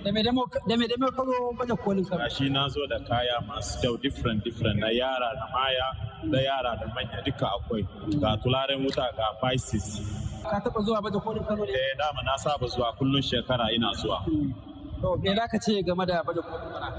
Da 0.03 0.11
me 0.11 0.19
da 0.23 0.31
me 0.35 0.43
da 0.67 0.75
me 0.75 0.87
da 0.91 0.95
me 0.99 1.07
ka 1.15 1.23
zo 1.23 1.55
baje 1.55 1.75
kolin 1.83 2.03
ka. 2.03 2.17
Gashi 2.19 2.51
na 2.51 2.67
zo 2.67 2.83
da 2.91 2.99
kaya 3.07 3.39
masu 3.47 3.79
kyau 3.79 3.95
different 4.01 4.43
different 4.43 4.75
na 4.83 4.89
yara 4.91 5.29
da 5.39 5.45
maya 5.55 5.87
da 6.31 6.39
yara 6.43 6.75
da 6.83 6.87
manya 6.95 7.23
duka 7.23 7.47
akwai. 7.47 7.87
Ga 8.19 8.35
tularen 8.43 8.83
wuta 8.83 9.07
ga 9.15 9.39
Pisces 9.39 9.87
Ka 10.43 10.59
taɓa 10.59 10.83
zuwa 10.83 10.99
baje 11.01 11.19
kolin 11.23 11.43
Kano 11.47 11.63
ne? 11.63 11.71
Eh 11.71 11.95
dama 11.97 12.21
na 12.27 12.35
saba 12.37 12.67
zuwa 12.67 12.91
kullun 12.99 13.21
shekara 13.23 13.71
ina 13.71 13.93
zuwa. 13.95 14.19
To 15.01 15.15
me 15.15 15.31
za 15.35 15.47
ka 15.47 15.57
ce 15.63 15.79
game 15.81 16.03
da 16.05 16.19
baje 16.27 16.41
kolin 16.43 16.67
bana? 16.75 16.89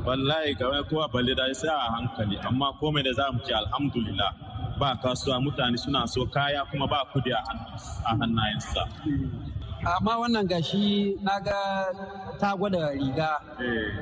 Wallahi 0.00 0.54
game 0.54 0.82
kowa 0.88 1.08
balle 1.12 1.34
da 1.34 1.52
sai 1.54 1.68
a 1.68 1.92
hankali 1.94 2.36
amma 2.48 2.72
komai 2.80 3.02
da 3.04 3.12
za 3.12 3.30
mu 3.32 3.40
ce 3.46 3.52
alhamdulillah 3.54 4.30
ba 4.80 4.96
kasuwa 5.02 5.40
mutane 5.40 5.76
suna 5.78 6.06
so 6.06 6.26
kaya 6.26 6.64
kuma 6.70 6.86
ba 6.88 7.04
kuɗi 7.12 7.30
a 7.32 7.42
hannayensa. 8.18 8.82
Amma 9.84 10.12
wannan 10.20 10.46
gashi 10.48 11.14
na 11.22 11.38
ga 11.40 11.58
ta 12.40 12.56
gwada 12.56 12.90
riga 12.98 13.30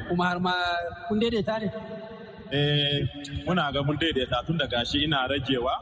kuma 0.09 0.25
har 0.29 0.39
ma 0.41 0.53
kun 1.09 1.21
daidaita 1.21 1.59
ne? 1.61 1.69
Eh 2.53 3.07
muna 3.47 3.73
ga 3.73 3.83
mun 3.83 3.97
daidaita 4.01 4.47
tun 4.47 4.57
da 4.59 4.67
gashi 4.67 5.05
ina 5.05 5.29
ragewa 5.29 5.75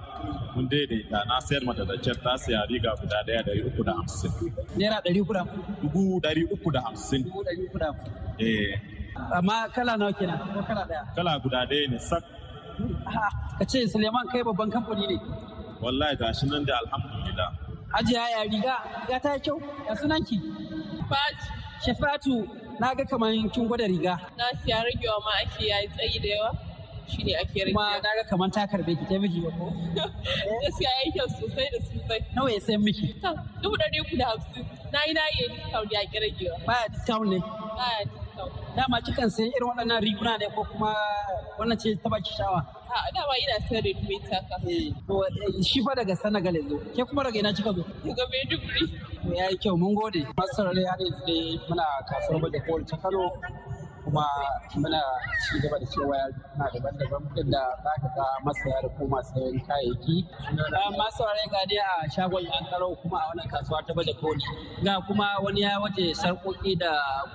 mun 0.56 0.66
daidaita 0.68 1.18
na 1.28 1.38
sayar 1.40 1.62
mata 1.64 1.84
da 1.84 1.94
kyar 2.02 2.16
ta 2.24 2.36
saya 2.36 2.66
riga 2.68 2.90
guda 3.00 3.22
ɗaya 3.26 3.42
dari 3.46 3.62
uku 3.62 3.82
da 3.84 3.92
hamsin. 3.92 4.32
Naira 4.76 4.98
ɗari 5.04 5.20
uku 5.22 5.32
da 5.32 5.42
Dubu 5.82 6.20
dari 6.20 6.42
uku 6.44 6.70
da. 6.72 6.80
Dubu 6.90 7.40
ɗari 7.46 7.60
uku 7.68 7.78
da 7.78 7.86
hamsin. 7.86 8.10
Eh 8.38 8.74
Amma 9.32 9.68
kala 9.74 9.96
nawa 9.96 10.12
kenan 10.12 10.38
ko 10.54 10.62
kala 10.62 10.82
ɗaya? 10.88 11.02
kala 11.16 11.38
guda 11.42 11.66
ɗaya 11.68 11.90
ne 11.90 11.98
sak. 11.98 12.22
Ka 13.58 13.64
ce 13.64 13.86
Suleiman 13.86 14.26
kai 14.32 14.42
babban 14.42 14.70
kamfani 14.70 15.06
ne. 15.08 15.16
Wallahi 15.82 16.16
gashi 16.16 16.46
nan 16.50 16.64
da 16.64 16.74
alhamdulillah. 16.84 17.50
Hajiya 17.94 18.24
ya 18.30 18.42
riga 18.44 18.76
ya 19.10 19.18
ta 19.18 19.34
yi 19.34 19.40
kyau 19.40 19.58
ya 19.88 19.94
sunanki. 19.94 20.38
Shafatu 21.84 22.46
na 22.80 22.94
ga 22.94 23.04
kamar 23.04 23.32
kin 23.52 23.66
gwada 23.68 23.86
riga. 23.86 24.14
Na 24.36 24.44
siya 24.64 24.82
ragewa 24.86 25.18
ma 25.24 25.30
ake 25.42 25.66
yayi 25.68 25.88
tsayi 25.94 26.18
da 26.22 26.28
yawa. 26.28 26.50
Shi 27.08 27.22
ne 27.24 27.34
ake 27.34 27.64
ragewa. 27.64 27.74
Kuma 27.74 28.00
na 28.02 28.10
ga 28.18 28.24
kamar 28.30 28.48
ta 28.50 28.66
karɓe 28.66 28.98
ki 28.98 29.04
ta 29.08 29.18
miki 29.18 29.40
ba 29.40 29.50
ko? 29.58 29.72
Gaskiya 30.62 30.90
yayi 30.98 31.12
kyau 31.14 31.28
sosai 31.28 31.68
da 31.72 31.78
sosai. 31.90 32.20
Nawa 32.34 32.50
ya 32.52 32.60
sayan 32.60 32.82
miki? 32.82 33.14
Dubu 33.62 33.76
ɗari 33.76 34.00
uku 34.02 34.16
da 34.16 34.26
hamsin. 34.30 34.64
Na 34.92 34.98
yi 35.06 35.12
na 35.14 35.20
yi 35.38 35.48
discount 35.54 35.92
ya 35.92 36.00
ki 36.10 36.18
ragewa. 36.18 36.56
Baya 36.66 36.88
discount 36.92 37.26
ne. 37.30 37.38
Baya 37.38 38.04
discount. 38.04 38.27
Dama 38.76 39.00
kikan 39.02 39.30
sayan 39.30 39.50
irin 39.56 39.68
waɗannan 39.68 39.98
riguna 40.02 40.38
ne 40.38 40.46
ko 40.54 40.62
kuma 40.70 40.94
wannan 41.58 41.78
ce 41.78 41.94
ta 42.02 42.08
baki 42.08 42.30
shawa? 42.38 42.60
A 42.88 43.10
dama 43.14 43.34
ina 43.42 43.56
sayar 43.68 43.82
da 43.82 43.92
dubu 43.92 44.16
taka. 44.30 44.56
To 45.06 45.62
shi 45.62 45.82
fa 45.82 45.94
daga 45.98 46.14
Senegal 46.16 46.54
yanzu. 46.54 46.76
Ke 46.94 47.02
kuma 47.08 47.24
daga 47.24 47.38
ina 47.38 47.52
kika 47.52 47.72
zo? 47.74 47.82
Daga 48.06 48.24
Maiduguri. 48.30 48.84
Ya 49.36 49.48
yi 49.50 49.56
kyau 49.58 49.76
mun 49.76 49.94
gode. 49.94 50.22
Masu 50.36 50.52
saurare 50.56 50.82
har 50.86 50.98
yanzu 50.98 51.26
dai 51.26 51.58
muna 51.68 51.84
kasuwar 52.08 52.40
baje 52.42 52.60
koli 52.66 52.84
ta 52.84 52.96
Kano 53.02 53.32
kuma 54.08 54.24
muna 54.80 55.00
ci 55.44 55.60
gaba 55.60 55.76
da 55.78 55.86
cewa 55.92 56.16
na 56.56 56.64
daban-daban 56.72 57.22
inda 57.36 57.62
za 57.84 57.92
ka 58.00 58.08
ga 58.16 58.26
masaya 58.44 58.80
da 58.82 58.88
kuma 58.96 59.20
sayan 59.20 59.60
kayayyaki. 59.68 60.16
Masu 60.96 61.20
saurare 61.20 61.44
ga 61.52 61.60
dai 61.68 61.76
a 61.76 62.08
shagon 62.08 62.40
yan 62.48 62.64
karo 62.72 62.96
kuma 63.04 63.20
a 63.20 63.24
wannan 63.28 63.44
kasuwa 63.52 63.84
ta 63.86 63.92
baje 63.92 64.12
koli. 64.20 64.40
Ga 64.84 64.96
kuma 65.06 65.36
wani 65.44 65.60
ya 65.60 65.76
waje 65.80 66.14
sarƙoƙi 66.16 66.78
da 66.80 66.90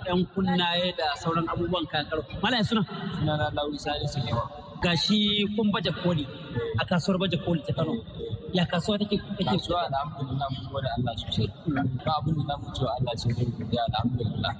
ɗan 0.05 0.25
kunnaye 0.33 0.89
da 0.97 1.13
sauran 1.21 1.45
abubuwan 1.45 1.85
kayan 1.91 2.09
karo. 2.09 2.23
Malam 2.41 2.63
suna? 2.63 2.81
Suna 3.19 3.37
na 3.37 3.49
Lauri 3.53 3.77
Salisu 3.77 4.17
ne 4.25 4.33
wa. 4.33 4.49
gashi 4.83 5.45
kun 5.55 5.71
baje 5.71 5.91
koli 6.03 6.25
a 6.81 6.83
kasuwar 6.89 7.19
baje 7.21 7.37
koli 7.45 7.61
ta 7.67 7.73
Kano. 7.77 7.93
Ya 8.53 8.65
kasuwa 8.65 8.97
take 8.99 9.17
take 9.37 9.45
Kasuwa 9.49 9.85
alhamdulillah 9.87 10.47
mun 10.51 10.65
gode 10.73 10.89
Allah 10.97 11.13
sosai. 11.21 11.47
Ba 12.05 12.11
abin 12.19 12.35
da 12.35 12.43
za 12.49 12.55
mu 12.59 12.67
cewa 12.75 12.89
Allah 12.97 13.13
sai 13.15 13.31
dai 13.37 13.45
godiya 13.45 13.81
alhamdulillah. 13.89 14.53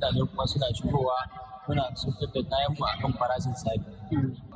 Mutane 0.00 0.24
kuma 0.30 0.46
suna 0.46 0.66
shigowa 0.74 1.16
muna 1.68 1.84
saukar 1.94 2.28
da 2.32 2.40
kayan 2.48 2.72
mu 2.78 2.84
akan 2.88 3.12
farashin 3.20 3.52
sabi. 3.54 3.84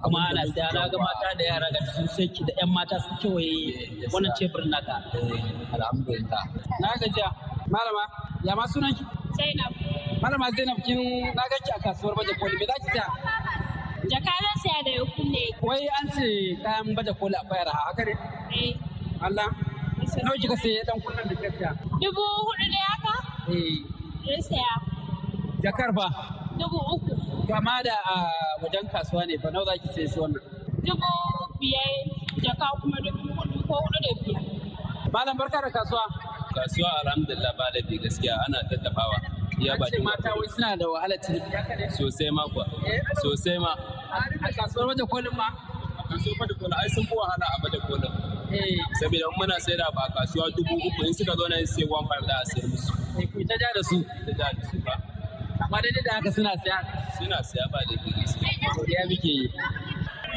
kuma 0.02 0.18
ana 0.32 0.40
siya 0.48 0.72
na 0.72 0.88
ga 0.88 0.96
mata 0.98 1.28
da 1.38 1.44
yara 1.44 1.68
ga 1.74 1.80
sun 1.92 2.08
sai 2.08 2.26
da 2.46 2.52
yan 2.60 2.70
mata 2.72 2.96
sun 2.98 3.12
kewaye 3.20 4.08
wannan 4.12 4.32
teburin 4.40 4.70
naka. 4.72 4.96
Alhamdulillah. 5.76 6.42
Na 6.80 6.88
gajiya. 6.96 7.28
Malama, 7.68 8.04
ya 8.42 8.56
ma 8.56 8.64
sunan 8.66 8.88
ki? 8.96 9.04
Zainab. 9.36 9.72
Malama 10.22 10.48
Zainab 10.56 10.78
kin 10.84 10.98
na 11.36 11.42
ganki 11.52 11.70
a 11.76 11.78
kasuwar 11.84 12.14
baje 12.16 12.32
koli 12.40 12.56
me 12.56 12.64
za 12.66 12.74
ki 12.80 12.88
siya? 12.96 13.06
Jaka 14.10 14.32
na 14.44 14.50
siya 14.64 14.76
da 14.84 14.90
ya 14.96 15.04
kunne. 15.12 15.44
Wai 15.60 15.84
an 16.00 16.08
ce 16.08 16.56
kayan 16.64 16.88
baje 16.96 17.12
koli 17.20 17.36
akwai 17.36 17.60
araha 17.60 17.92
haka 17.92 18.02
ne? 18.08 18.14
Eh. 18.64 18.72
Allah. 19.20 19.48
Nawa 20.24 20.36
kika 20.40 20.56
sai 20.56 20.80
dan 20.88 20.96
kunnan 21.04 21.28
da 21.28 21.34
kika 21.36 21.50
siya? 21.58 21.70
Dubu 22.00 22.24
huɗu 22.48 22.64
ne 22.72 22.80
haka? 22.90 23.14
Eh. 23.52 23.76
Na 24.24 24.40
siya. 24.40 24.68
Jakar 25.64 25.90
ba? 25.96 26.06
Dubu 26.60 26.76
uku. 26.94 27.12
Kama 27.48 27.80
da 27.84 27.96
a 28.04 28.14
wajen 28.62 28.84
kasuwa 28.92 29.24
ne 29.26 29.38
fa 29.40 29.48
nawa 29.50 29.64
za 29.64 29.74
ki 29.80 29.88
sai 29.96 30.06
su 30.12 30.20
wannan? 30.20 30.42
Dubu 30.84 31.10
biyar 31.56 31.92
jaka 32.44 32.66
kuma 32.80 32.98
dubu 33.04 33.24
huɗu 33.36 33.58
ko 33.68 33.74
huɗu 33.80 33.98
da 34.04 34.10
biyar. 34.20 34.42
Malam 35.12 35.36
barka 35.38 35.58
da 35.64 35.70
kasuwa. 35.72 36.04
Kasuwa 36.54 36.90
alhamdulillah 37.02 37.52
ba 37.58 37.64
laifi 37.74 37.96
gaskiya 37.98 38.34
ana 38.44 38.58
tattafawa. 38.68 39.16
Iya 39.58 39.72
ba 39.80 39.86
ce 39.88 39.98
mata 40.04 40.30
wai 40.36 40.48
suna 40.52 40.76
da 40.76 40.84
wahalar 40.84 41.18
ciniki? 41.24 41.48
Sosai 41.96 42.30
ma 42.30 42.44
kuwa. 42.52 42.64
Sosai 43.22 43.58
ma. 43.58 43.72
A 44.44 44.48
kasuwar 44.52 44.86
waje 44.92 45.04
kolin 45.08 45.32
ma? 45.36 45.48
kasuwar 46.12 46.36
baje 46.44 46.54
kolin 46.60 46.76
ai 46.76 46.88
sun 46.92 47.04
fi 47.08 47.14
wahala 47.16 47.46
a 47.48 47.56
baje 47.64 47.78
kolin. 47.88 48.12
Saboda 49.00 49.26
in 49.26 49.32
muna 49.40 49.56
sai 49.64 49.76
da 49.80 49.86
ba 49.96 50.04
kasuwa 50.14 50.46
dubu 50.56 50.74
uku 50.76 51.00
in 51.08 51.14
suka 51.14 51.32
zo 51.38 51.48
na 51.48 51.56
yin 51.56 51.66
sai 51.66 51.84
one 51.88 52.06
five 52.10 52.24
da 52.28 52.34
a 52.36 52.44
sayar 52.50 52.68
musu. 52.68 52.92
Ku 53.32 53.40
ta 53.48 53.54
ja 53.60 53.68
da 53.74 53.82
su. 53.82 53.96
Ta 54.26 54.32
ja 54.38 54.46
da 54.52 54.62
su 54.70 54.76
ba. 54.84 54.94
Amma 55.74 55.82
daidai 55.82 56.02
da 56.06 56.12
haka 56.14 56.30
suna 56.32 56.52
siya. 56.62 56.76
Suna 57.18 57.38
siya 57.42 57.64
ba 57.72 57.78
da 57.88 57.94
gaskiya. 57.98 58.70
Godiya 58.78 59.02
muke 59.10 59.26
yi. 59.38 59.46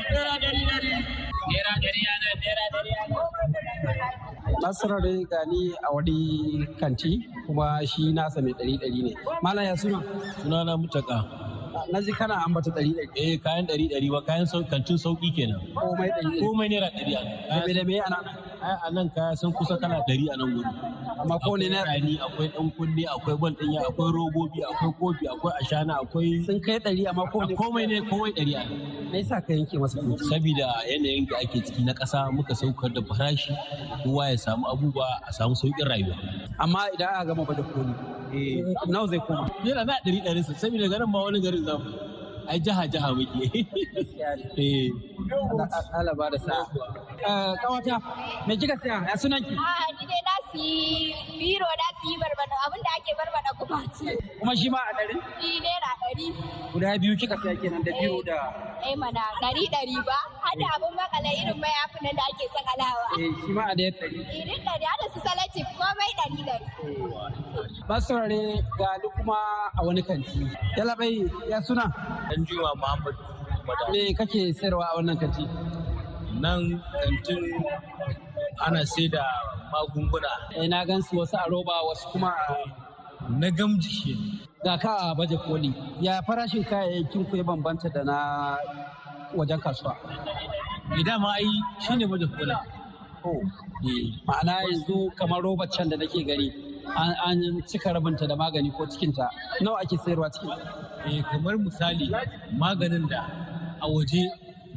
Naira 0.09 0.33
dari 0.41 0.61
dari. 0.65 0.89
Naira 1.49 1.73
dari 1.83 1.99
naira 2.07 2.65
dari. 2.73 2.91
Nasarar 4.63 5.05
gani 5.29 5.61
a 5.85 5.93
wani 5.93 6.17
kanti 6.81 7.11
kuma 7.45 7.85
shi 7.85 8.09
nasa 8.17 8.41
mai 8.41 8.53
ɗari 8.57 8.73
ɗari 8.81 8.99
ne. 9.05 9.13
Malam 9.43 9.65
ya 9.65 9.75
suna? 9.77 9.99
Suna 10.41 10.63
na 10.65 10.73
mutaka. 10.75 11.17
Na 11.93 12.01
ji 12.01 12.11
kana 12.17 12.41
ambata 12.45 12.71
ɗari 12.73 12.91
ɗari. 12.97 13.09
Eh 13.15 13.37
kayan 13.37 13.67
ɗari 13.69 13.85
ɗari 13.93 14.09
ba 14.09 14.21
kayan 14.25 14.45
kantin 14.71 14.97
sauƙi 14.97 15.29
kenan. 15.37 15.61
Komai 15.77 16.09
ɗari 16.17 16.33
ɗari. 16.33 16.39
Komai 16.41 16.67
naira 16.69 16.89
ɗari 16.97 17.13
a 17.13 17.21
Da 17.49 17.65
me 17.67 17.73
da 17.73 17.83
me 17.83 17.99
a 17.99 18.09
nan? 18.09 18.25
Ai 18.67 18.75
a 18.85 18.91
nan 18.91 19.07
kaya 19.15 19.35
sun 19.39 19.51
kusa 19.55 19.79
kana 19.79 20.03
ɗari 20.07 20.27
a 20.33 20.35
nan 20.37 20.47
wuri. 20.55 20.69
Amma 21.21 21.39
ko 21.39 21.55
ne 21.55 21.69
na 21.69 21.83
ɗari 21.87 22.13
akwai 22.25 22.47
ɗan 22.53 22.67
kunne 22.75 23.03
akwai 23.15 23.35
bal 23.41 23.53
ɗinya 23.59 23.79
akwai 23.87 24.09
robobi 24.15 24.59
akwai 24.71 24.91
kofi 24.99 25.25
akwai 25.33 25.53
ashana 25.61 25.93
akwai. 26.03 26.43
Sun 26.45 26.59
kai 26.65 26.79
ɗari 26.83 27.07
amma 27.07 27.23
ko 27.31 27.39
ne. 27.47 27.55
Komai 27.55 27.87
ne 27.87 28.01
komai 28.09 28.31
ɗari 28.35 28.53
a 28.59 28.63
nan. 28.67 28.77
Me 29.11 29.17
yasa 29.23 29.39
ka 29.45 29.53
yanke 29.55 29.75
masa 29.79 29.99
kuɗi? 30.03 30.23
Sabida 30.29 30.67
yanayin 30.91 31.23
da 31.29 31.37
ake 31.39 31.63
ciki 31.63 31.81
na 31.85 31.93
ƙasa 31.93 32.27
muka 32.35 32.53
saukar 32.55 32.91
da 32.93 33.01
farashi 33.07 33.55
kowa 34.03 34.29
ya 34.29 34.35
samu 34.37 34.65
abubuwa 34.67 35.07
a 35.27 35.31
samu 35.31 35.55
sauƙin 35.55 35.87
rayuwa. 35.87 36.15
Amma 36.59 36.89
idan 36.93 37.07
aka 37.15 37.25
gama 37.25 37.45
baje 37.45 37.63
koli. 37.71 37.93
Nawa 38.91 39.07
zai 39.07 39.19
koma? 39.23 39.47
Yana 39.63 39.85
na 39.87 39.93
ɗari 40.03 40.19
ɗari 40.27 40.43
sa 40.43 40.53
saboda 40.59 40.89
garin 40.91 41.11
ba 41.11 41.23
wani 41.23 41.39
garin 41.39 41.63
za 41.63 41.77
mu. 41.77 41.87
Ai 42.47 42.59
jaha 42.65 42.83
jaha 42.87 43.09
muke. 43.17 43.43
Eh. 44.57 44.89
Allah 45.97 46.13
ba 46.17 46.29
da 46.33 46.37
sa'a. 46.37 46.65
Kawata, 47.61 47.95
me 48.47 48.53
kika 48.57 48.75
siya? 48.81 48.97
Ya 49.09 49.15
sunan 49.17 49.41
ki? 49.43 49.53
A 49.57 49.71
ni 49.97 50.03
dai 50.09 50.21
na 50.27 50.33
fi 50.51 50.65
biro 51.39 51.67
na 51.81 51.87
fi 52.01 52.09
barbada 52.21 52.55
abin 52.65 52.81
da 52.87 52.91
ake 52.97 53.11
barbada 53.19 53.51
kuma 53.59 53.79
ce. 53.97 54.09
Kuma 54.39 54.53
shi 54.55 54.69
ma 54.69 54.79
a 54.89 54.91
ɗari? 54.97 55.15
Ni 55.41 55.51
naira 55.65 55.91
ɗari. 56.01 56.27
Guda 56.73 56.89
biyu 57.01 57.13
kika 57.19 57.35
siya 57.41 57.53
kenan 57.61 57.83
da 57.83 57.91
biro 57.99 58.19
da. 58.29 58.37
Eh 58.89 58.95
mana 58.95 59.23
ɗari 59.43 59.63
ɗari 59.73 59.97
ba. 60.07 60.17
Hada 60.47 60.65
abin 60.75 60.93
makala 60.95 61.29
irin 61.39 61.57
mayafin 61.59 62.01
nan 62.07 62.15
da 62.15 62.23
ake 62.31 62.45
sakalawa. 62.55 63.05
Eh 63.19 63.31
shi 63.43 63.51
ma 63.51 63.63
a 63.67 63.73
ɗari. 63.75 64.19
Irin 64.39 64.59
ɗari 64.67 64.85
hada 64.91 65.05
su 65.13 65.19
salati 65.19 65.59
komai 65.75 66.11
ɗari 66.19 66.41
ɗari. 66.47 66.67
Basirare 67.87 68.39
ga 68.79 68.89
kuma 69.15 69.35
a 69.77 69.81
wani 69.85 70.01
kanti. 70.03 70.39
Yala 70.77 70.95
bai 70.95 71.19
ya 71.49 71.59
suna? 71.61 71.83
Dan 72.29 72.45
Juma 72.45 72.71
Muhammad. 72.79 73.15
Me 73.91 74.13
kake 74.13 74.53
sayarwa 74.55 74.85
a 74.91 74.95
wannan 74.97 75.17
kanti? 75.19 75.43
Nan 76.39 76.79
kantin 77.03 77.43
ana 78.65 78.85
sai 78.85 79.07
da 79.07 79.23
magunguna. 79.71 80.31
Eh 80.55 80.67
na 80.67 80.85
gan 80.85 81.01
su 81.01 81.15
wasu 81.17 81.35
a 81.35 81.49
roba 81.51 81.75
wasu 81.91 82.07
kuma 82.11 82.31
a 82.31 82.55
Na 83.29 83.49
gamji 83.51 83.89
shi. 83.91 84.13
ga 84.63 84.77
ka 84.77 84.95
a 85.11 85.15
baje 85.15 85.35
koli. 85.45 85.73
Ya 85.99 86.21
farashin 86.21 86.63
kayayyakin 86.63 87.27
ku 87.29 87.35
ya 87.35 87.43
bambanta 87.43 87.89
da 87.91 88.03
na 88.03 88.17
wajen 89.35 89.59
kasuwa? 89.59 89.95
Me 90.89 91.03
dama 91.03 91.33
ai 91.35 91.45
shine 91.79 92.07
baje 92.07 92.27
kolin. 92.27 92.57
Ma'ana 94.27 94.61
yanzu 94.63 95.11
kamar 95.15 95.41
robar 95.43 95.67
can 95.71 95.89
da 95.89 95.97
nake 95.97 96.23
gani 96.25 96.51
an 96.95 97.61
cika 97.67 97.93
rabinta 97.93 98.27
da 98.27 98.35
magani 98.35 98.71
ko 98.71 98.85
cikinta 98.85 99.29
nawa 99.61 99.81
ake 99.81 99.97
sayarwa 99.97 100.29
cikin 100.31 100.49
Eh 101.05 101.23
kamar 101.31 101.55
misali 101.57 102.07
maganin 102.57 103.07
da 103.09 103.21
a 103.81 103.87
waje 103.87 104.23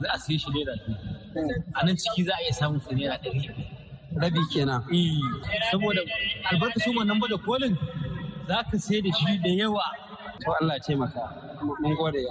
za 0.00 0.08
a 0.14 0.18
siye 0.18 0.38
shi 0.38 0.50
naira 0.50 0.74
dubu. 0.76 1.64
A 1.74 1.84
nan 1.86 1.96
ciki 1.96 2.24
za 2.24 2.32
a 2.34 2.42
iya 2.42 2.52
samun 2.52 2.80
su 2.80 2.90
naira 2.94 3.16
ɗari. 3.22 3.54
rabi 4.16 4.40
kenan 4.52 4.82
Eh 4.92 5.20
saboda 5.70 6.02
albarkacin 6.50 6.96
wannan 6.96 7.20
ba 7.20 7.28
da 7.28 7.36
kolin 7.38 7.76
za 8.48 8.62
ka 8.70 8.78
sai 8.78 9.00
da 9.00 9.10
shi 9.12 9.38
da 9.38 9.48
yawa. 9.50 9.82
To 10.40 10.52
Allah 10.60 10.74
ya 10.74 10.80
taimaka. 10.80 11.22
Mun 11.80 11.94
gode. 11.96 12.24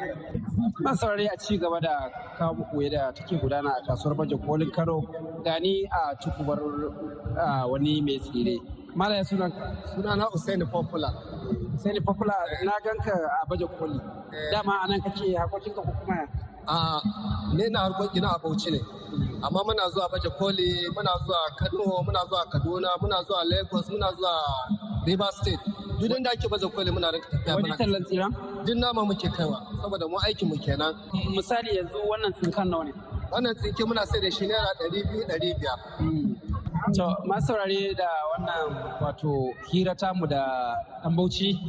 Ban 0.84 0.96
saurari 0.96 1.28
a 1.28 1.38
ci 1.38 1.58
gaba 1.58 1.80
da 1.80 2.10
kawo 2.38 2.54
muku 2.58 2.82
yadda 2.84 3.14
take 3.16 3.40
gudana 3.42 3.70
a 3.78 3.82
kasuwar 3.88 4.16
baje 4.18 4.36
kolin 4.46 4.72
karo 4.74 5.02
gani 5.44 5.86
a 5.92 6.16
tukubar 6.16 6.60
wani 7.70 8.02
mai 8.02 8.20
tsire. 8.20 8.58
Malaya 8.96 9.24
sunan 9.24 9.52
suna 9.94 10.16
na 10.16 10.30
usaini 10.30 10.66
popular. 10.72 11.14
Usaini 11.76 12.02
popular 12.04 12.36
na 12.66 12.74
ganka 12.84 13.14
a 13.14 13.46
baje 13.48 13.68
koli. 13.78 14.00
Dama 14.52 14.82
a 14.84 14.88
nan 14.88 15.02
kake 15.02 15.36
harkokin 15.38 15.74
ka 15.76 15.82
kuma 15.82 16.28
a 16.68 17.02
ne 17.54 17.70
na 17.70 17.80
harkokin 17.90 18.26
a 18.26 18.40
bauchi 18.40 18.72
ne. 18.72 18.80
Amma 19.46 19.62
muna 19.64 19.86
zuwa 19.94 20.10
baje 20.12 20.30
koli 20.38 20.90
muna 20.96 21.12
zuwa 21.26 21.40
kano 21.58 22.02
muna 22.06 22.22
zuwa 22.30 22.46
kaduna 22.52 22.90
muna 23.02 23.24
zuwa 23.28 23.44
lagos 23.46 23.90
muna 23.90 24.12
zuwa 24.18 24.34
river 25.06 25.32
state. 25.32 25.60
Duk 26.00 26.18
inda 26.18 26.32
ake 26.32 26.48
baje 26.48 26.68
koli 26.68 26.92
muna 26.92 27.12
rinka 27.12 27.28
tafiya 27.32 27.56
wani 27.56 27.72
tallan 27.78 28.04
tsira? 28.06 28.28
Duk 28.66 28.76
nama 28.78 29.02
muke 29.06 29.28
kaiwa 29.30 29.58
saboda 29.82 30.08
mu 30.08 30.18
aikin 30.26 30.48
mu 30.50 30.56
kenan. 30.58 30.94
Misali 31.36 31.76
yanzu 31.78 31.98
wannan 32.10 32.34
tsinkan 32.34 32.68
nawa 32.70 32.84
ne? 32.86 32.92
Wannan 33.32 33.56
tsinke 33.56 33.84
muna 33.86 34.06
sai 34.06 34.20
da 34.22 34.30
shi 34.32 34.48
naira 34.48 34.72
ɗari 34.80 35.00
biyu 35.10 35.24
ɗari 35.30 35.50
biyar. 35.60 35.80
To 36.96 37.06
masu 37.28 37.48
saurare 37.48 37.94
da 37.98 38.08
wannan 38.32 39.00
wato 39.02 39.52
hira 39.72 39.96
tamu 39.96 40.26
da 40.28 40.42
ɗan 41.04 41.16
bauchi 41.16 41.60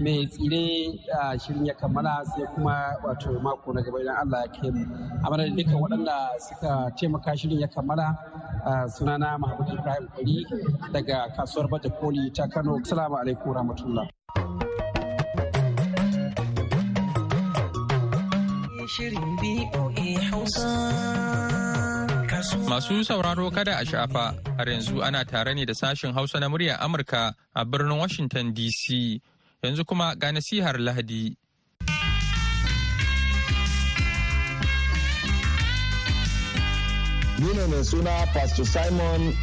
mai 0.00 0.26
tsire 0.26 0.64
da 1.06 1.36
shirin 1.38 1.66
ya 1.66 1.74
kammala 1.74 2.24
sai 2.24 2.46
kuma 2.54 2.96
wato 3.04 3.30
mako 3.42 3.72
na 3.72 3.80
gaba 3.82 3.98
idan 4.00 4.16
Allah 4.22 4.40
ya 4.44 4.48
kai 4.56 4.70
mu. 4.70 4.82
A 5.24 5.30
madadin 5.30 5.56
dukkan 5.56 5.76
waɗanda 5.82 6.16
suka 6.46 6.70
taimaka 6.96 7.36
shirin 7.36 7.60
ya 7.60 7.68
kammala 7.68 8.06
sunana 8.96 9.38
Mahmud 9.38 9.68
Ibrahim 9.78 10.06
Kwari 10.08 10.46
daga 10.92 11.28
kasuwar 11.36 11.68
Baje 11.68 11.90
Koli 12.00 12.30
ta 12.30 12.46
Kano. 12.48 12.78
Assalamu 12.80 13.16
alaikum 13.20 13.52
rahmatullah. 13.54 14.06
Shirin 18.90 19.28
BOA 19.38 20.08
Hausa. 20.30 20.70
Masu 22.68 23.04
sauraro 23.04 23.50
kada 23.52 23.76
a 23.78 23.84
shafa 23.84 24.34
har 24.56 24.66
yanzu 24.66 25.02
ana 25.04 25.24
tare 25.24 25.54
ne 25.54 25.64
da 25.64 25.74
sashen 25.74 26.12
Hausa 26.14 26.40
na 26.40 26.48
muryar 26.48 26.78
Amurka 26.80 27.34
a 27.54 27.64
birnin 27.64 27.98
Washington 27.98 28.52
DC. 28.54 29.20
Yanzu 29.62 29.84
kuma 29.84 30.14
ga 30.16 30.32
nasihar 30.32 30.78
Lahadi. 30.80 31.36
Ni 37.38 37.52
ne 37.54 37.66
mai 37.66 37.84
suna 37.84 38.26
Pastor 38.32 38.64
Simon 38.64 39.34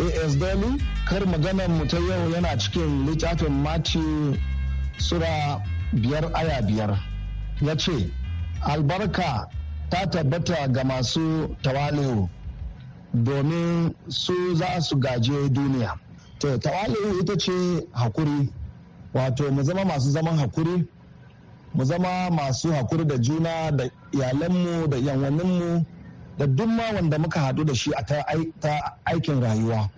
A.S. 0.00 0.34
Dolly. 0.36 0.78
Kar 1.08 1.20
maganar 1.26 1.68
mu 1.68 1.86
ta 1.86 1.98
yau 1.98 2.30
yana 2.30 2.58
cikin 2.58 3.06
littafin 3.06 3.62
Matthew 3.62 4.36
Sura 4.98 5.62
biyar 5.94 6.30
aya 6.34 6.62
biyar. 6.62 6.98
Ya 7.60 7.76
ce, 7.76 8.10
Albarka 8.62 9.46
ta 9.90 10.06
tabbata 10.10 10.68
ga 10.72 10.82
masu 10.84 11.56
tawali'u 11.62 12.28
domin 13.14 13.94
su 14.08 14.54
za 14.56 14.80
su 14.80 14.96
gaje 14.96 15.48
duniya. 15.48 15.98
To, 16.40 16.58
tawali'u 16.58 17.20
ita 17.22 17.36
ce 17.38 17.52
haƙuri, 17.94 18.48
wato 19.14 19.50
mu 19.50 19.62
zama 19.62 19.84
masu 19.84 20.10
zaman 20.10 20.38
haƙuri, 20.38 20.86
mu 21.74 21.84
zama 21.84 22.30
masu 22.30 22.70
haƙuri 22.72 23.06
da 23.06 23.16
juna 23.18 23.70
da 23.70 23.84
iyalanmu 24.12 24.88
da 24.88 24.96
yanwaninmu 24.96 25.84
da 26.38 26.46
duk 26.46 26.66
ma 26.68 26.92
wanda 26.94 27.18
muka 27.18 27.40
haɗu 27.40 27.64
da 27.64 27.74
shi 27.74 27.92
a 27.92 28.02
ta 28.04 28.24
aikin 29.06 29.40
rayuwa. 29.40 29.90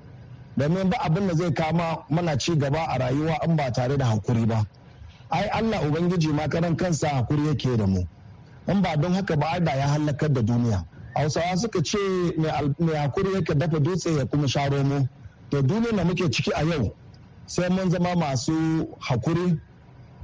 Domin 0.57 0.91
ba 0.91 0.97
abin 1.01 1.27
da 1.29 1.35
zai 1.35 1.53
kama 1.53 2.05
mana 2.11 2.37
ci 2.39 2.57
gaba 2.57 2.87
a 2.89 2.99
rayuwa 2.99 3.39
in 3.45 3.57
ba 3.57 3.71
tare 3.73 3.97
da 3.97 4.05
haƙuri 4.07 4.47
ba. 4.47 4.67
Ai 5.31 5.49
Allah 5.49 5.81
Ubangiji 5.83 6.33
ma 6.33 6.47
karan 6.49 6.77
kansa 6.77 7.09
haƙuri 7.09 7.47
yake 7.49 7.77
da 7.77 7.87
mu. 7.87 8.07
in 8.69 8.81
ba 8.83 8.97
don 8.97 9.13
haka 9.15 9.37
ba 9.37 9.61
da 9.61 9.73
ya 9.75 9.87
halakar 9.89 10.33
da 10.33 10.43
duniya 10.43 10.85
hausawa 11.15 11.57
suka 11.57 11.83
ce 11.83 11.99
mai 12.39 12.51
haƙuri 12.97 13.35
yake 13.35 13.55
dafa 13.55 13.79
dutse 13.81 14.17
ya 14.17 14.25
kuma 14.27 14.49
sha 14.49 14.69
romo 14.69 15.09
to 15.51 15.63
duniya 15.63 15.97
da 15.97 16.05
muke 16.05 16.31
ciki 16.31 16.51
a 16.55 16.65
yau 16.65 16.95
sai 17.47 17.69
mun 17.69 17.91
zama 17.91 18.15
masu 18.17 18.89
haƙuri 19.01 19.61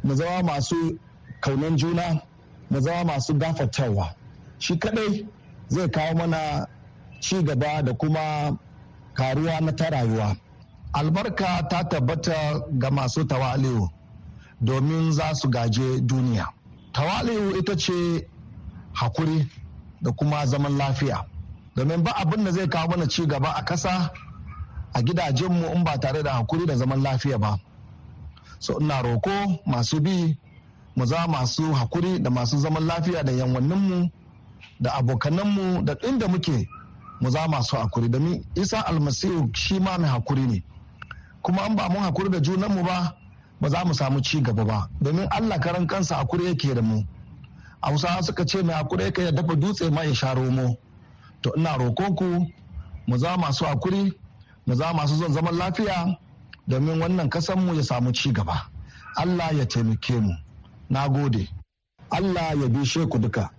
mu 0.05 0.15
zama 0.15 0.43
masu 0.43 0.99
kaunan 1.41 1.77
juna 1.77 2.23
mu 2.71 2.81
zama 2.81 3.05
masu 3.05 3.35
gafatawa 3.35 4.15
shi 4.59 4.77
kadai 4.79 5.27
zai 5.69 5.89
kawo 5.89 6.15
mana 6.15 6.67
ci 7.21 7.43
gaba 7.43 7.83
da 7.83 7.93
kuma 7.93 8.57
karuwa 9.15 9.61
na 9.61 9.73
ta 9.73 9.91
rayuwa. 9.91 10.37
Albarka 10.93 11.69
ta 11.71 11.85
tabbata 11.89 12.65
ga 12.79 12.91
masu 12.91 13.25
tawali'u 13.25 13.89
domin 14.61 15.13
za 15.13 15.35
su 15.35 15.49
gaje 15.49 16.01
duniya. 16.01 16.47
Tawali'u 16.93 17.59
ita 17.59 17.77
ce 17.77 18.27
haƙuri 18.93 19.49
da 20.03 20.11
kuma 20.13 20.47
zaman 20.47 20.77
lafiya. 20.79 21.25
Domin 21.77 22.03
ba 22.03 22.13
abin 22.17 22.45
da 22.45 22.51
zai 22.51 22.67
kawo 22.69 22.89
mana 22.89 23.07
ci 23.07 23.27
gaba 23.27 23.53
a 23.57 23.63
ƙasa 23.65 24.11
a 24.93 25.03
gidajenmu 25.03 25.75
in 25.75 25.85
ba 25.85 25.99
tare 25.99 26.23
da 26.23 26.33
haƙuri 26.33 26.67
da 26.67 26.77
zaman 26.77 27.03
lafiya 27.03 27.39
ba. 27.39 27.59
So 28.59 28.79
ina 28.81 29.03
roko 29.03 29.61
masu 29.67 30.01
bi 30.01 30.37
mu 30.97 31.07
za 31.07 31.27
masu 31.27 31.73
haƙuri 31.73 32.23
da 32.23 32.31
masu 32.31 32.59
zaman 32.59 32.87
lafiya 32.87 33.25
da 33.25 33.33
yanwanninmu 33.33 34.11
da 34.81 34.91
abokananmu 34.95 35.85
da 35.85 35.95
inda 36.09 36.29
muke 36.29 36.67
mu 37.21 37.31
za 37.31 37.47
masu 37.49 37.77
haƙuri. 37.77 38.09
Domin 38.11 38.45
isa 38.55 38.81
almasihu 38.87 39.51
shi 39.55 39.79
ma 39.79 39.97
mai 39.99 40.09
haƙuri 40.11 40.47
ne. 40.47 40.63
Kuma 41.43 41.63
an 41.63 41.77
ba 41.77 41.89
mun 41.89 42.03
haƙuri 42.03 42.31
da 42.31 42.39
junanmu 42.41 42.85
ba 42.85 43.15
ba 43.61 43.69
za 43.69 43.85
mu 43.85 43.95
samu 43.95 44.21
ci 44.21 44.41
gaba 44.43 44.65
ba. 44.65 44.89
Domin 45.03 45.29
allah 45.31 45.59
karan 45.61 45.87
kansa 45.87 46.17
haƙuri 46.17 46.47
yake 46.55 46.75
da 46.75 46.83
mu. 46.83 47.05
Hausawa 47.83 48.23
suka 48.23 48.45
ce 48.45 48.63
mai 48.63 48.75
haƙuri 48.75 49.05
yake 49.05 49.23
ya 49.25 49.31
dafa 49.33 49.55
dutse 49.57 49.91
ma 49.91 50.03
ya 50.03 50.13
sha 50.15 50.35
romo 50.35 50.77
to 51.43 51.53
ina 51.57 51.77
roko 51.79 52.15
ku 52.17 52.47
mu 53.07 53.17
za 53.19 53.37
masu 53.37 53.65
haƙuri 53.65 54.13
mu 54.71 54.77
za 54.77 54.93
masu 54.95 55.17
zon 55.17 55.33
zaman 55.33 55.55
lafiya 55.59 56.17
domin 56.69 57.01
wannan 57.03 57.29
kasanmu 57.29 57.75
ya 57.75 57.83
samu 57.83 58.13
ci 58.13 58.31
gaba. 58.33 58.71
Allah 59.17 59.51
ya 59.59 59.67
taimake 59.67 60.15
mu. 60.21 60.35
Na 60.91 61.09
gode. 61.09 61.49
Allah 62.11 62.55
ya 62.61 62.69
bishe 62.69 63.07
ku 63.11 63.19
duka. 63.19 63.51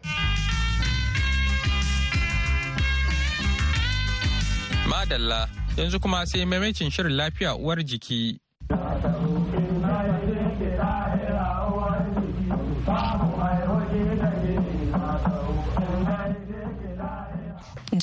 Madalla 4.88 5.50
yanzu 5.78 6.00
kuma 6.00 6.26
sai 6.26 6.46
maimacin 6.46 6.90
shirin 6.90 7.12
lafiya 7.14 7.56
uwar 7.56 7.84
jiki. 7.84 8.40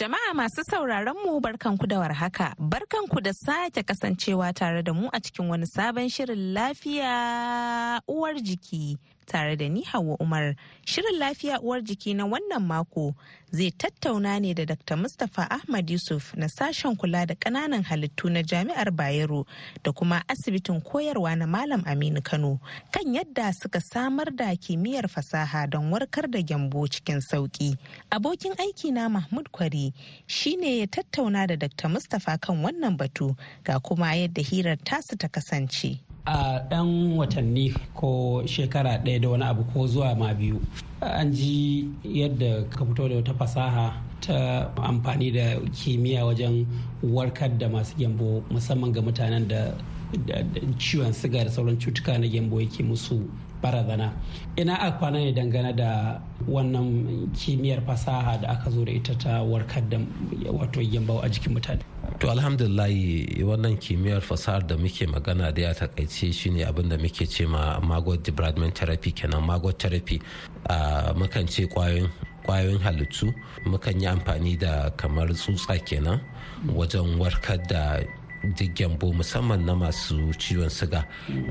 Jama'a 0.09 0.33
masu 0.35 0.65
sauraron 0.65 1.17
mu 1.23 1.39
barkanku 1.41 1.87
da 1.87 1.99
warhaka, 1.99 2.55
barkanku 2.59 3.21
da 3.23 3.33
sake 3.35 3.83
kasancewa 3.83 4.55
tare 4.55 4.83
da 4.83 4.93
mu 4.95 5.11
a 5.13 5.21
cikin 5.21 5.49
wani 5.51 5.67
sabon 5.67 6.09
shirin 6.09 6.55
lafiya 6.55 8.01
uwar 8.09 8.35
jiki. 8.41 8.97
Tare 9.29 9.57
da 9.57 9.69
ni 9.69 9.83
Hauwa 9.85 10.17
Umar. 10.21 10.55
Shirin 10.87 11.19
lafiya 11.19 11.61
uwar 11.61 11.83
jiki 11.83 12.15
na 12.15 12.25
wannan 12.27 12.65
mako 12.67 13.15
zai 13.53 13.71
tattauna 13.71 14.41
ne 14.41 14.55
da 14.55 14.65
Dr. 14.65 14.97
Mustapha 14.97 15.47
Ahmad 15.51 15.91
Yusuf 15.91 16.35
na 16.37 16.49
sashen 16.49 16.97
kula 16.97 17.27
da 17.27 17.35
ƙananan 17.35 17.83
halittu 17.85 18.31
na 18.31 18.43
Jami'ar 18.43 18.91
Bayero 18.91 19.47
da 19.85 19.93
kuma 19.93 20.23
asibitin 20.29 20.81
koyarwa 20.83 21.37
na 21.37 21.47
Malam 21.47 21.83
Aminu 21.85 22.23
Kano 22.25 22.61
kan 22.93 23.05
yadda 23.15 23.53
suka 23.55 23.81
samar 23.81 24.27
da 24.35 24.57
kimiyyar 24.57 25.09
fasaha 25.09 25.69
don 25.71 25.91
warkar 25.93 26.31
da 26.31 26.39
gyambo 26.41 26.89
cikin 26.89 27.21
sauƙi. 27.21 27.77
Abokin 28.11 28.57
aiki 28.57 28.93
na 28.93 29.09
Mahmud 29.09 29.53
Kwari 29.53 29.93
shine 30.27 30.79
ya 30.79 30.87
tattauna 30.87 31.47
da 31.47 31.57
Dr. 31.57 31.89
Mustapha 31.89 32.41
kan 32.41 32.63
wannan 32.65 32.97
batu 32.97 33.37
ga 33.65 33.79
kuma 33.81 34.07
yadda 34.17 34.43
hirar 34.43 34.77
tasu 34.77 35.17
ta 35.19 35.29
kasance. 35.29 36.08
A 36.29 36.61
ɗan 36.71 37.17
watanni 37.17 37.73
ko 37.95 38.43
shekara 38.47 38.99
ɗaya 39.05 39.21
da 39.21 39.29
wani 39.29 39.45
abu 39.45 39.65
ko 39.73 39.87
zuwa 39.87 40.15
ma 40.15 40.35
biyu. 40.35 40.61
An 41.01 41.33
ji 41.33 41.89
yadda 42.05 42.69
ka 42.71 42.85
fito 42.85 43.09
da 43.09 43.15
wata 43.17 43.35
fasaha 43.35 43.93
ta 44.21 44.69
amfani 44.77 45.33
da 45.33 45.57
kimiyya 45.73 46.25
wajen 46.27 46.67
warkar 47.03 47.57
da 47.59 47.69
masu 47.69 47.97
gyambo 47.97 48.43
musamman 48.51 48.93
ga 48.93 49.01
mutanen 49.01 49.49
da 49.49 49.73
ciwon 50.79 51.13
siga 51.13 51.45
da 51.45 51.51
sauran 51.51 51.79
cutuka 51.79 52.19
na 52.19 52.27
gyambo 52.29 52.61
yake 52.61 52.83
musu 52.83 53.25
barazana. 53.63 54.13
Ina 54.57 54.75
a 54.81 54.93
kwana 54.99 55.19
ne 55.25 55.33
dangane 55.33 55.73
da 55.77 56.21
wannan 56.47 57.33
kimiyyar 57.33 57.81
fasaha 57.87 58.37
da 58.43 58.49
aka 58.49 58.71
zo 58.71 58.85
da 58.85 58.93
ita 58.93 59.15
ta 59.17 59.43
warkar 59.43 59.89
da 59.89 59.99
wato 60.53 60.81
gyambo 60.83 61.21
a 61.25 61.29
jikin 61.29 61.55
mutane? 61.55 61.81
To 62.19 62.27
alhamdulillahi 62.31 63.43
wannan 63.47 63.79
kimiyyar 63.79 64.21
fasahar 64.21 64.67
da 64.67 64.77
muke 64.77 65.07
magana 65.07 65.53
da 65.55 65.63
ya 65.63 65.73
taƙaice 65.75 66.33
shine 66.35 66.65
abin 66.67 66.89
da 66.89 66.97
muke 66.99 67.27
ce 67.29 67.47
ma 67.47 67.79
magot 67.81 68.23
debridement 68.25 68.75
therapy 68.75 69.13
kenan 69.13 69.43
magot 69.47 69.79
therapy. 69.79 70.21
A 70.69 71.15
mukan 71.15 71.47
ce 71.49 71.67
ƙwayoyin 71.69 72.81
halittu 72.83 73.33
mukan 73.65 74.01
yi 74.01 74.07
amfani 74.09 74.59
da 74.59 74.91
kamar 74.97 75.29
tsutsa 75.31 75.79
kenan 75.85 76.21
wajen 76.75 77.19
warkar 77.19 77.59
da 77.69 78.01
duk 78.43 78.75
gyambo 78.75 79.13
musamman 79.13 79.65
na 79.67 79.75
masu 79.75 80.33
ciwon 80.39 80.71
siga 80.71 81.05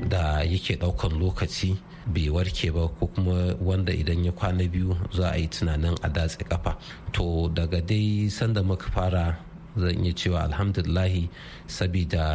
da 0.08 0.42
yake 0.44 0.76
ɗaukan 0.76 1.16
lokaci 1.20 1.76
bai 2.06 2.28
warke 2.32 2.72
ba 2.72 2.88
ko 2.88 3.06
kuma 3.06 3.54
wanda 3.60 3.92
idan 3.92 4.24
ya 4.24 4.32
kwana 4.32 4.64
biyu 4.68 4.96
za 5.12 5.30
a 5.32 5.36
yi 5.36 5.48
tunanin 5.48 5.94
a 6.02 6.08
datse 6.08 6.40
kafa 6.48 6.76
to 7.12 7.48
daga 7.52 7.80
dai 7.84 8.28
sanda 8.32 8.62
muka 8.64 8.88
fara 8.90 9.36
zan 9.78 10.04
iya 10.04 10.12
cewa 10.12 10.38
alhamdulillahi 10.50 11.30
sabida 11.66 12.26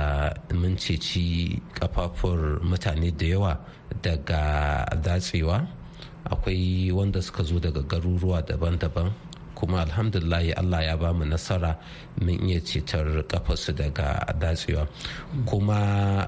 mun 0.56 0.76
ceci 0.80 1.60
kafafur 1.76 2.64
mutane 2.64 3.12
da 3.12 3.26
yawa 3.28 3.54
daga 4.02 4.86
datsewa. 5.04 5.68
Akwai 6.24 6.92
wanda 6.96 7.22
suka 7.22 7.44
zo 7.44 7.60
daga 7.60 7.84
garuruwa 7.84 8.40
daban-daban 8.48 9.12
kuma 9.54 9.84
alhamdulillahi 9.84 10.56
allah 10.56 10.80
ya 10.84 10.96
ba 10.98 11.12
mu 11.14 11.26
nasara 11.28 11.76
mun 12.24 12.40
iya 12.48 12.60
cetar 12.64 13.06
kafarsu 13.28 13.76
daga 13.76 14.24
datsewa. 14.40 14.88
Kuma 15.46 16.24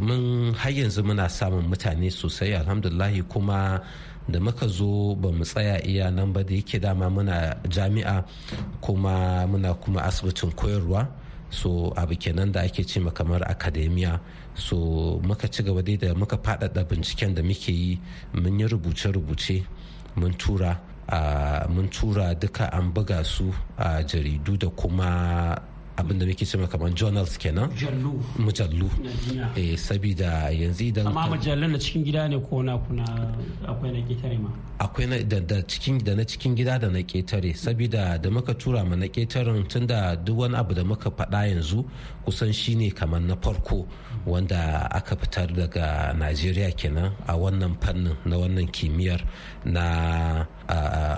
mun 0.00 0.52
har 0.54 0.70
yanzu 0.72 1.02
muna 1.02 1.28
samun 1.28 1.64
mutane 1.70 2.10
sosai 2.10 2.52
alhamdulillahi 2.54 3.22
kuma 3.28 3.80
da 4.28 4.38
muka 4.40 4.66
zo 4.68 5.14
ba 5.14 5.30
mu 5.32 5.44
tsaya 5.44 5.80
iya 5.86 6.10
nan 6.10 6.32
ba 6.32 6.42
da 6.44 6.54
yake 6.54 6.78
dama 6.80 7.08
muna 7.10 7.56
jami'a 7.68 8.24
kuma 8.80 9.46
muna 9.46 9.74
kuma 9.74 10.02
asibitin 10.02 10.52
koyarwa. 10.52 11.08
So 11.50 11.92
abu 11.96 12.14
kenan 12.14 12.52
da 12.52 12.60
ake 12.62 12.84
ce 12.86 13.00
kamar 13.14 13.42
akademiya 13.42 14.20
so 14.54 15.20
muka 15.24 15.48
ci 15.48 15.62
gaba 15.62 15.82
dai 15.82 15.96
da 15.96 16.14
muka 16.14 16.36
faɗaɗa 16.36 16.84
binciken 16.88 17.34
da 17.34 17.42
muke 17.42 17.72
yi. 17.72 18.00
Mun 18.34 18.58
yi 18.60 18.66
rubuce-rubuce 18.66 19.64
mun 20.16 20.34
tura 20.38 20.78
mun 21.68 21.88
tura 21.90 22.34
duka 22.34 22.70
an 22.72 22.92
buga 22.92 23.24
su 23.24 23.52
a 23.76 24.02
jaridu 24.04 24.56
da 24.58 24.68
kuma 24.70 25.56
abin 26.00 26.18
da 26.18 26.26
muke 26.26 26.44
cewa 26.44 26.68
kamar 26.68 26.90
journals 26.94 27.36
kenan. 27.38 27.70
Mujallu. 28.38 28.90
Eh 29.56 29.76
sabida 29.76 30.50
yanzu 30.50 30.84
idan 30.84 31.06
amma 31.06 31.28
mujallun 31.28 31.70
na 31.72 31.78
cikin 31.78 32.04
gida 32.04 32.28
ne 32.28 32.40
ko 32.40 32.62
na 32.62 32.78
kuna 32.78 33.04
akwai 33.68 33.92
na 33.92 34.00
ƙetare 34.08 34.38
ma? 34.40 34.50
Akwai 34.78 35.06
na 35.08 35.16
da 35.40 35.62
cikin 35.62 35.98
da 36.04 36.14
na 36.14 36.24
cikin 36.24 36.54
gida 36.56 36.78
da 36.78 36.88
na 36.88 36.98
ƙetare 37.00 37.54
sabida 37.54 38.18
da 38.20 38.30
muka 38.30 38.54
tura 38.54 38.84
ma 38.84 38.96
na 38.96 39.06
ketaren 39.06 39.66
tunda 39.68 40.16
duk 40.16 40.38
wani 40.38 40.56
abu 40.56 40.74
da 40.74 40.84
muka 40.84 41.10
faɗa 41.10 41.48
yanzu 41.52 41.84
kusan 42.30 42.54
shine 42.54 42.94
kamar 42.94 43.18
na 43.18 43.34
farko 43.34 43.82
wanda 44.22 44.86
aka 44.94 45.18
fitar 45.18 45.50
daga 45.50 46.14
najeriya 46.14 46.70
kenan 46.78 47.10
a 47.26 47.34
wannan 47.34 47.74
fannin 47.82 48.14
na 48.22 48.38
wannan 48.38 48.70
kimiyyar 48.70 49.18
na 49.66 50.46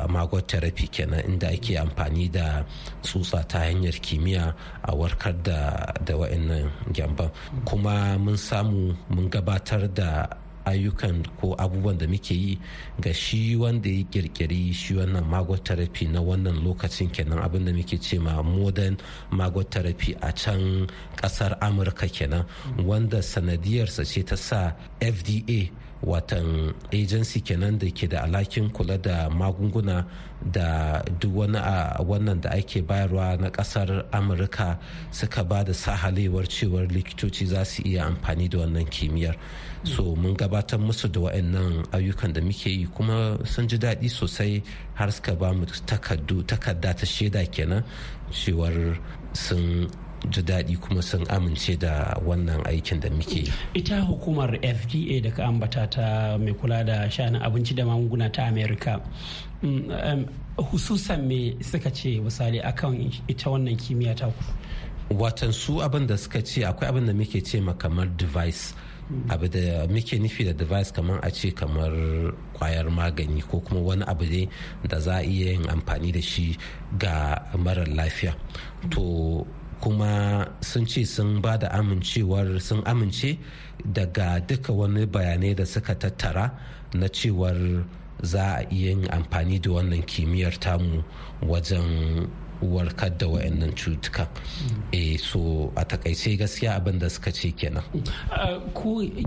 magot 0.08 0.48
therapy 0.48 0.88
kenan 0.88 1.20
inda 1.28 1.52
ake 1.52 1.76
amfani 1.76 2.32
da 2.32 2.64
tsutsa 3.04 3.44
ta 3.44 3.60
hanyar 3.68 3.92
kimiyya 4.00 4.56
a 4.88 4.92
warkar 4.96 5.36
da 5.44 5.92
wa'annan 6.16 6.72
gyamban 6.96 7.28
kuma 7.68 8.16
mun 8.16 8.36
samu 8.40 8.96
mun 9.12 9.28
gabatar 9.28 9.84
da 9.92 10.24
ayyukan 10.66 11.22
ko 11.40 11.54
abubuwan 11.58 11.98
da 11.98 12.06
muke 12.06 12.34
yi 12.34 12.58
ga 13.00 13.12
shi 13.12 13.56
wanda 13.56 13.88
ya 13.88 14.04
kirkiri 14.10 14.72
shi 14.72 14.94
wannan 14.94 15.24
magot 15.24 15.68
na 16.10 16.20
wannan 16.20 16.62
lokacin 16.64 17.10
kenan 17.10 17.38
abin 17.38 17.64
da 17.64 17.72
muke 17.72 17.98
ce 18.00 18.18
ma 18.18 18.42
modern 18.42 18.96
magot 19.30 19.74
a 19.76 20.32
can 20.32 20.86
ƙasar 21.16 21.58
amurka 21.60 22.06
kenan 22.08 22.44
wanda 22.84 23.22
sanadiyarsa 23.22 24.04
ce 24.04 24.22
ta 24.22 24.36
sa 24.36 24.72
fda 25.00 25.70
watan 26.02 26.74
agency 26.92 27.40
kenan 27.40 27.78
da 27.78 27.86
ke 27.90 28.08
da 28.10 28.22
alhakin 28.26 28.70
kula 28.70 28.98
da 28.98 29.28
magunguna 29.30 30.04
da 30.42 30.98
duk 31.20 31.34
wani 31.34 31.58
a 31.58 32.02
wannan 32.02 32.40
da 32.40 32.50
ake 32.50 32.82
bayarwa 32.82 33.38
na 33.40 33.50
ƙasar 33.50 34.04
amurka 34.12 34.78
suka 35.10 35.44
ba 35.44 35.62
da 35.64 35.72
sahalewar 35.72 36.46
cewar 36.48 36.86
likitoci 36.90 37.46
za 37.46 37.64
su 37.64 37.82
iya 37.86 38.06
amfani 38.06 38.48
da 38.48 38.58
wannan 38.58 38.84
kimiyyar. 38.90 39.36
So 39.84 40.14
mun 40.16 40.34
gabatar 40.36 40.78
musu 40.78 41.08
da 41.08 41.20
wa'annan 41.20 41.86
ayyukan 41.92 42.32
da 42.34 42.40
muke 42.40 42.66
yi 42.70 42.86
kuma 42.86 43.38
sun 43.46 43.68
ji 43.68 43.78
daɗi 43.78 44.10
sosai 44.10 44.62
har 44.94 45.10
suka 45.10 45.34
ba 45.34 45.52
mu 45.54 45.66
takarda 45.66 46.94
ta 46.94 47.06
shaida 47.06 47.46
kenan 47.46 47.84
cewar 48.30 48.98
sun 49.34 49.88
ji 50.30 50.42
daɗi 50.42 50.76
kuma 50.80 51.02
sun 51.02 51.24
amince 51.28 51.76
da 51.78 52.14
wannan 52.26 52.62
aikin 52.66 53.00
da 53.00 53.10
muke 53.10 53.50
ita 53.74 54.00
hukumar 54.00 54.50
fda 54.60 55.20
da 55.22 55.30
ka 55.30 55.44
ambata 55.44 55.86
ta 55.90 56.38
mai 56.38 56.52
kula 56.54 56.84
da 56.84 57.08
shanin 57.10 57.42
abinci 57.42 57.74
da 57.74 57.84
magunguna 57.84 58.30
ta 58.32 58.42
america 58.46 59.00
hususan 60.56 61.26
me 61.26 61.56
suka 61.62 61.90
ce 61.90 62.20
misali 62.20 62.60
akan 62.60 63.10
ita 63.28 63.50
wannan 63.50 63.76
kimiyya 63.76 64.14
ta 64.14 64.26
watan 65.10 65.52
su 65.52 65.82
abin 65.82 66.06
da 66.06 66.16
suka 66.16 66.40
ce 66.42 66.64
akwai 66.64 66.88
abin 66.88 67.06
da 67.06 67.12
muke 67.12 67.40
ce 67.42 67.60
ma 67.60 67.72
kamar 67.74 68.06
device. 68.16 68.74
Abu 69.28 69.48
da 69.48 69.86
muke 69.88 70.18
nufi 70.18 70.44
da 70.44 70.52
device 70.52 70.90
kamar 70.92 71.18
a 71.22 71.30
ce 71.30 71.50
kamar 71.50 71.90
ƙwayar 72.54 72.88
magani 72.90 73.42
ko 73.42 73.60
kuma 73.60 73.80
wani 73.80 74.04
abu 74.06 74.24
ne 74.24 74.48
da 74.88 74.98
za 75.00 75.16
a 75.18 75.22
iya 75.22 75.52
yin 75.52 75.68
amfani 75.68 76.12
da 76.12 76.20
shi 76.20 76.56
ga 76.98 77.42
marar 77.58 77.86
lafiya. 77.88 78.34
To 78.90 79.46
kuma 79.82 80.46
sun 80.62 80.86
ce 80.86 81.04
sun 81.04 81.40
ba 81.42 81.58
da 81.58 81.68
amincewar 81.74 82.60
sun 82.62 82.82
amince 82.86 83.36
daga 83.84 84.38
duka 84.40 84.72
wani 84.72 85.06
bayanai 85.06 85.54
da 85.56 85.64
suka 85.66 85.94
tattara 85.94 86.54
na 86.94 87.08
cewar 87.08 87.82
za 88.22 88.62
a 88.62 88.66
iya 88.70 88.90
yin 88.94 89.08
amfani 89.10 89.58
da 89.58 89.70
wannan 89.70 90.02
kimiyyar 90.06 90.54
tamu 90.60 91.02
wajen 91.42 92.28
warkar 92.62 93.10
da 93.18 93.26
wayannan 93.26 93.74
cutukan. 93.74 94.28
Eh 94.92 95.18
so 95.18 95.72
a 95.76 95.82
taƙaice 95.84 96.38
gaskiya 96.38 96.76
abin 96.78 96.98
da 96.98 97.08
suka 97.10 97.32
ce 97.32 97.50
kenan. 97.50 97.82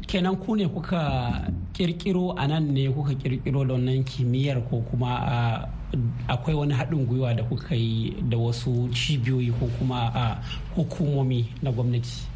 Kenan 0.08 0.36
ku 0.40 0.56
ne 0.56 0.68
kuka 0.68 1.52
kirkiro 1.74 2.34
a 2.38 2.48
nan 2.48 2.72
ne 2.74 2.88
kuka 2.88 3.14
kirkiro 3.16 3.68
da 3.68 3.74
wannan 3.76 4.04
kimiyyar 4.08 4.64
ko 4.70 4.82
kuma 4.90 5.68
akwai 6.28 6.56
wani 6.56 6.74
haɗin 6.74 7.06
gwiwa 7.08 7.34
da 7.36 7.44
kuka 7.44 7.76
yi 7.76 8.16
da 8.30 8.38
wasu 8.38 8.90
cibiyoyi 8.94 9.52
ko 9.60 9.68
kuma 9.78 10.12
a 10.16 10.42
hukumomi 10.76 11.48
na 11.62 11.72
gwamnati? 11.72 12.28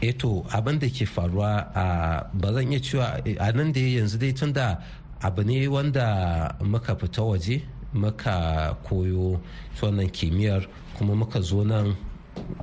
Eto 0.00 0.44
abin 0.52 0.78
da 0.78 0.88
ke 0.88 1.04
faruwa 1.06 1.70
a 1.74 2.26
ba 2.34 2.52
zan 2.52 2.72
iya 2.72 2.80
cewa 2.80 3.20
a 3.38 3.52
nan 3.52 3.72
da 3.72 3.80
yanzu 3.80 4.18
dai 4.18 4.32
tun 4.32 4.52
da 4.52 4.78
abu 5.22 5.42
ne 5.44 5.66
wanda 5.68 6.56
muka 6.64 6.96
fita 6.96 7.22
waje 7.22 7.62
muka 7.92 8.76
koyo 8.88 9.40
wannan 9.82 10.08
kimiyyar 10.10 10.66
kuma 10.96 11.14
muka 11.14 11.40
zo 11.40 11.64
nan 11.64 11.96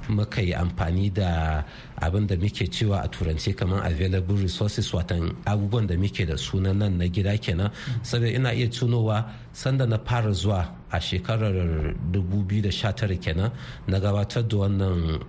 muka 0.09 0.41
yi 0.41 0.53
amfani 0.53 1.09
da 1.13 1.63
abin 2.01 2.27
da 2.27 2.35
muke 2.35 2.67
cewa 2.69 3.03
a 3.03 3.07
turance 3.07 3.55
kamar 3.55 3.85
available 3.85 4.35
resources 4.35 4.91
watan 4.93 5.35
abubuwan 5.45 5.87
da 5.87 5.95
muke 5.95 6.25
da 6.27 6.35
sunan 6.37 6.77
nan 6.77 6.97
na 6.97 7.05
gida 7.07 7.37
kenan. 7.37 7.71
Saboda 8.03 8.31
ina 8.31 8.53
iya 8.53 8.67
tunowa 8.69 9.25
sanda 9.53 9.85
na 9.87 9.97
fara 9.97 10.31
zuwa 10.31 10.67
a 10.91 10.99
shekarar 10.99 11.51
2019 12.11 13.17
kenan 13.19 13.51
na 13.87 13.99
gabatar 13.99 14.43
da 14.47 14.57
wannan 14.57 15.19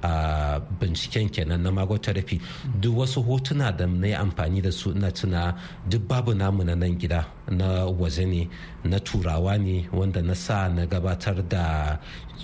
binciken 0.81 1.29
kenan 1.33 1.63
na 1.63 1.71
magotarafi 1.71 2.41
duk 2.81 2.97
wasu 2.99 3.23
hotuna 3.23 3.73
da 3.77 3.87
na 3.87 4.07
yi 4.07 4.15
amfani 4.15 4.63
da 4.63 4.71
su 4.71 4.91
ina 4.91 5.11
tuna 5.11 5.55
duk 5.89 6.03
babu 6.09 6.35
namu 6.35 6.63
na 6.65 6.75
nan 6.75 6.95
gida 6.99 7.27
na 7.51 7.87
waje 7.87 8.25
ne 8.27 8.49
na 8.85 8.99
turawa 9.01 9.59
ne 9.59 9.89
wanda 9.93 10.23
na 10.23 10.35
sa 10.35 10.69
na 10.69 10.87
gabatar 10.87 11.43
da 11.49 11.99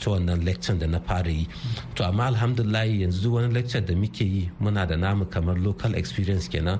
wannan 0.06 0.44
lecture 0.44 0.76
da 0.78 0.86
na 0.86 0.98
fara 1.00 1.30
yi. 1.30 1.46
To 1.94 2.04
amma 2.04 2.24
alhamdulillah 2.26 2.84
yanzu 2.86 3.32
wani 3.32 3.54
lecture 3.54 3.80
da 3.80 3.94
muke 3.94 4.13
yi 4.24 4.50
muna 4.60 4.86
da 4.86 4.96
namu 4.96 5.24
kamar 5.26 5.56
local 5.58 5.94
experience 5.96 6.46
kenan 6.48 6.78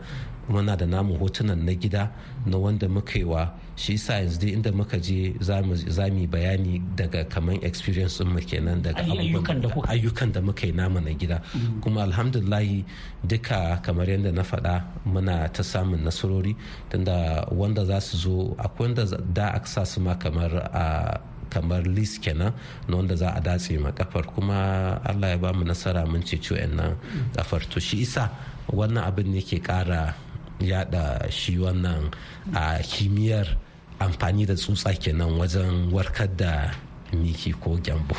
muna 0.49 0.77
da 0.77 0.85
namu 0.87 1.17
hotunan 1.19 1.57
na 1.65 1.73
gida 1.73 2.11
na 2.47 2.59
wanda 2.59 2.87
muka 2.89 3.19
yi 3.19 3.25
wa. 3.25 3.49
Shi 3.77 3.97
sa 3.97 4.21
yanzu 4.21 4.39
dai 4.41 4.53
inda 4.53 4.71
muka 4.73 4.99
je 5.01 5.33
za 5.41 5.63
mu 5.63 5.75
bayani 6.29 6.83
daga 6.95 7.25
kamar 7.25 7.57
experience 7.65 8.21
mu 8.21 8.39
kenan 8.41 8.83
daga 8.83 9.03
ayyukan 9.89 10.33
da 10.33 10.41
muka 10.41 10.67
yi 10.67 10.73
namu 10.73 11.01
na 11.01 11.13
gida. 11.13 11.41
Kuma 11.83 12.03
alhamdulahi 12.05 12.85
duka 13.27 13.81
kamar 13.83 14.07
yadda 14.07 14.33
na 14.33 14.43
faɗa 14.43 14.85
muna 15.07 15.49
ta 15.53 15.63
samun 15.63 16.05
nasarori 16.05 16.55
tunda 16.91 17.49
wanda 17.51 17.85
za 17.85 18.01
su 18.01 18.17
zo 18.17 18.55
akwai 18.59 18.93
wanda 18.93 19.05
da 19.33 19.47
aka 19.57 19.67
sa 19.67 19.85
su 19.85 20.01
ma 20.01 20.15
kamar 20.15 20.53
a 20.73 21.19
kamar 21.51 21.83
lis 21.87 22.19
kenan 22.19 22.53
na 22.89 22.93
wanda 22.97 23.17
za 23.17 23.31
a 23.35 23.41
datse 23.41 23.77
ma 23.81 23.91
kafar 23.93 24.25
kuma 24.27 25.01
allah 25.05 25.29
ya 25.35 25.39
ba 25.39 25.53
mu 25.53 25.65
nasara 25.65 26.07
mun 26.07 26.23
ceci 26.23 26.55
nan 26.67 26.97
kafar. 27.37 27.63
To 27.71 27.81
shi 27.81 28.03
isa 28.03 28.31
wannan 28.73 29.05
abin 29.05 29.33
ne 29.33 29.41
ke 29.43 29.59
kara 29.63 30.15
yada 30.61 31.27
shi 31.31 31.59
wannan 31.59 32.13
a 32.55 32.79
kimiyyar 32.83 33.47
amfani 34.01 34.47
da 34.47 34.55
tsutsa 34.55 34.93
kenan 34.95 35.39
wajen 35.39 35.91
warkar 35.93 36.29
da 36.37 36.71
miki 37.13 37.53
ko 37.53 37.79
gyambo. 37.79 38.17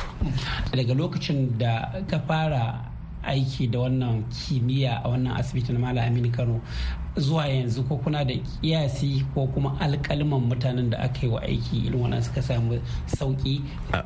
Daga 0.71 0.93
lokacin 0.95 1.57
da 1.57 1.91
ka 2.07 2.19
fara 2.27 2.95
aiki 3.25 3.67
da 3.67 3.79
wannan 3.79 4.23
kimiyya 4.29 5.01
a 5.03 5.09
wannan 5.09 5.33
asibiti 5.35 5.73
na 5.73 5.79
malam 5.79 6.05
aminu 6.05 6.29
kano 6.31 6.61
zuwa 7.17 7.47
yanzu 7.47 7.83
ko 7.87 7.97
kuna 7.97 8.25
da 8.25 8.33
kiyasi 8.61 9.23
ko 9.33 9.47
kuma 9.47 9.77
alkalman 9.79 10.41
mutanen 10.41 10.89
da 10.89 10.97
aka 10.99 11.25
yi 11.25 11.27
wa 11.31 11.41
aiki 11.41 11.77
irin 11.87 12.01
wannan 12.01 12.21
suka 12.23 12.41
samu 12.41 12.79
sauƙi? 13.07 13.61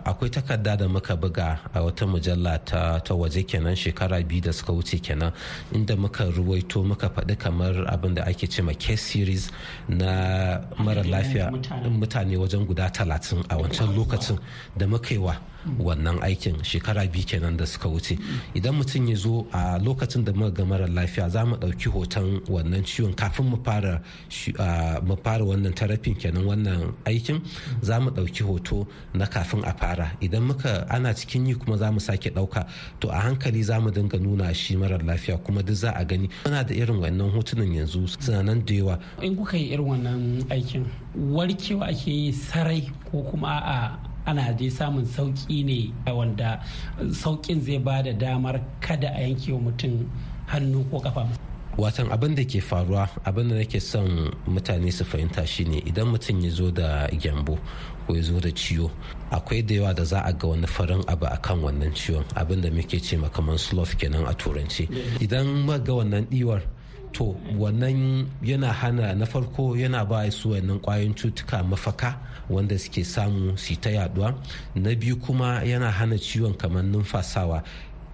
Akwai 0.05 0.29
takarda 0.29 0.77
da 0.77 0.87
muka 0.87 1.15
buga 1.17 1.59
a 1.73 1.79
wata 1.81 2.05
mujalla 2.05 2.57
ta, 2.65 2.99
ta 2.99 3.13
waje 3.15 3.43
kenan 3.47 3.75
shekara 3.75 4.21
biyu 4.23 4.41
da 4.41 4.51
suka 4.53 4.73
wuce 4.73 5.01
kenan 5.01 5.31
inda 5.73 5.95
muka 5.97 6.25
ruwaito 6.25 6.83
muka 6.85 7.09
faɗi 7.09 7.37
kamar 7.37 7.73
abin 7.87 8.13
da 8.15 8.23
ake 8.25 8.47
ce 8.47 8.61
ma 8.61 8.73
case 8.73 9.01
series 9.01 9.49
na 9.87 10.61
mara 10.77 11.03
lafiya 11.03 11.51
mutane 11.89 12.37
wajen 12.37 12.65
guda 12.65 12.89
talatin 12.89 13.43
a 13.49 13.55
wancan 13.57 13.95
lokacin 13.95 14.37
da 14.77 14.85
muka 14.87 15.13
yi 15.13 15.17
wa 15.17 15.35
wannan 15.79 16.21
aikin 16.21 16.61
shekara 16.63 17.07
biyu 17.11 17.25
kenan 17.25 17.57
da 17.57 17.65
suka 17.65 17.89
wuce. 17.89 18.17
Idan 18.55 18.75
mutum 18.75 19.09
ya 19.09 19.15
zo 19.15 19.47
a 19.51 19.79
lokacin 19.79 20.23
da 20.23 20.31
muka 20.31 20.51
ga 20.51 20.65
mara 20.65 20.87
lafiya 20.87 21.29
za 21.29 21.45
mu 21.45 21.55
ɗauki 21.55 21.89
hoton 21.91 22.39
wannan 22.47 22.83
ciwon 22.99 23.15
kafin 23.15 23.45
mu 23.45 23.57
fara 23.63 24.01
mu 25.07 25.15
fara 25.23 25.43
wannan 25.45 25.73
tarafin 25.73 26.15
kenan 26.15 26.43
wannan 26.45 26.93
aikin 27.05 27.41
za 27.81 27.99
mu 27.99 28.09
ɗauki 28.11 28.43
hoto 28.43 28.87
na 29.13 29.25
kafin 29.25 29.63
a 29.63 29.73
fara. 29.73 30.11
Idan 30.21 30.43
muka 30.43 30.85
ana 30.89 31.13
cikin 31.13 31.47
yi 31.47 31.55
kuma 31.55 31.77
za 31.77 31.91
mu 31.91 31.99
sake 31.99 32.29
ɗauka. 32.29 32.67
To 32.99 33.07
a 33.09 33.19
hankali 33.21 33.63
za 33.63 33.79
mu 33.79 33.89
dinga 33.91 34.19
nuna 34.19 34.53
shi 34.53 34.75
mara 34.75 34.97
lafiya 34.97 35.37
kuma 35.43 35.63
duk 35.63 35.75
za 35.75 35.91
a 35.95 36.03
gani. 36.05 36.29
Muna 36.45 36.63
da 36.67 36.73
irin 36.75 36.99
wannan 36.99 37.31
hotunan 37.31 37.71
yanzu 37.73 38.07
suna 38.21 38.43
nan 38.43 38.65
da 38.65 38.73
yawa. 38.73 38.99
In 39.21 39.35
kuka 39.35 39.57
yi 39.57 39.73
irin 39.73 39.85
wannan 39.87 40.43
aikin 40.51 40.85
warkewa 41.15 41.87
ake 41.87 42.07
yi 42.11 42.31
sarai 42.33 42.91
ko 43.11 43.23
kuma 43.23 43.47
a 43.63 43.99
ana 44.27 44.53
dai 44.53 44.69
samun 44.69 45.05
sauƙi 45.05 45.63
ne 45.65 45.93
wanda 46.11 46.59
saukin 47.11 47.61
zai 47.61 47.77
ba 47.79 48.03
da 48.03 48.11
damar 48.13 48.59
kada 48.81 49.07
a 49.15 49.21
yanke 49.21 49.51
wa 49.53 49.59
mutum 49.71 50.05
hannu 50.47 50.83
ko 50.91 50.99
kafa 50.99 51.25
watan 51.79 52.11
abin 52.11 52.35
da 52.35 52.43
ke 52.43 52.59
faruwa 52.61 53.09
abin 53.25 53.49
da 53.49 53.55
nake 53.55 53.79
son 53.79 54.31
mutane 54.47 54.91
su 54.91 55.05
fahimta 55.05 55.45
shine 55.47 55.79
idan 55.85 56.07
mutum 56.11 56.39
ya 56.43 56.49
zo 56.51 56.71
da 56.71 57.07
gyambo 57.07 57.57
ko 58.09 58.15
ya 58.17 58.21
zo 58.25 58.39
da 58.41 58.49
ciwo 58.51 58.89
akwai 59.31 59.61
da 59.61 59.73
yawa 59.75 59.93
da 59.93 60.03
za 60.03 60.21
a 60.25 60.33
ga 60.33 60.47
wani 60.47 60.65
farin 60.67 61.03
abu 61.07 61.25
a 61.25 61.37
kan 61.37 61.61
wannan 61.61 61.93
ciwon. 61.93 62.25
Abin 62.35 62.61
da 62.61 62.69
muke 62.71 62.99
ce 62.99 63.15
kamar 63.31 63.57
slough 63.59 63.93
kenan 63.97 64.25
a 64.25 64.33
turanci 64.33 64.89
idan 65.21 65.67
ga 65.67 65.93
wannan 65.93 66.25
diwar 66.25 66.61
to 67.13 67.35
wannan 67.57 68.25
yana 68.41 68.73
hana 68.73 69.13
na 69.15 69.25
farko 69.25 69.75
yana 69.77 70.05
ba 70.09 70.29
su 70.31 70.49
wannan 70.49 70.79
ƙwayoyin 70.81 71.13
cutuka 71.15 71.63
mafaka 71.63 72.17
wanda 72.49 72.77
suke 72.79 73.03
samu 73.05 73.57
su 73.57 73.75
ta 73.79 73.89
yaɗuwa 73.89 74.33
na 74.75 74.95
biyu 74.95 75.15
kuma 75.17 75.61
yana 75.63 75.91
hana 75.91 76.15
ciwon 76.17 76.57
kamar 76.57 76.83
numfasawa. 76.83 77.63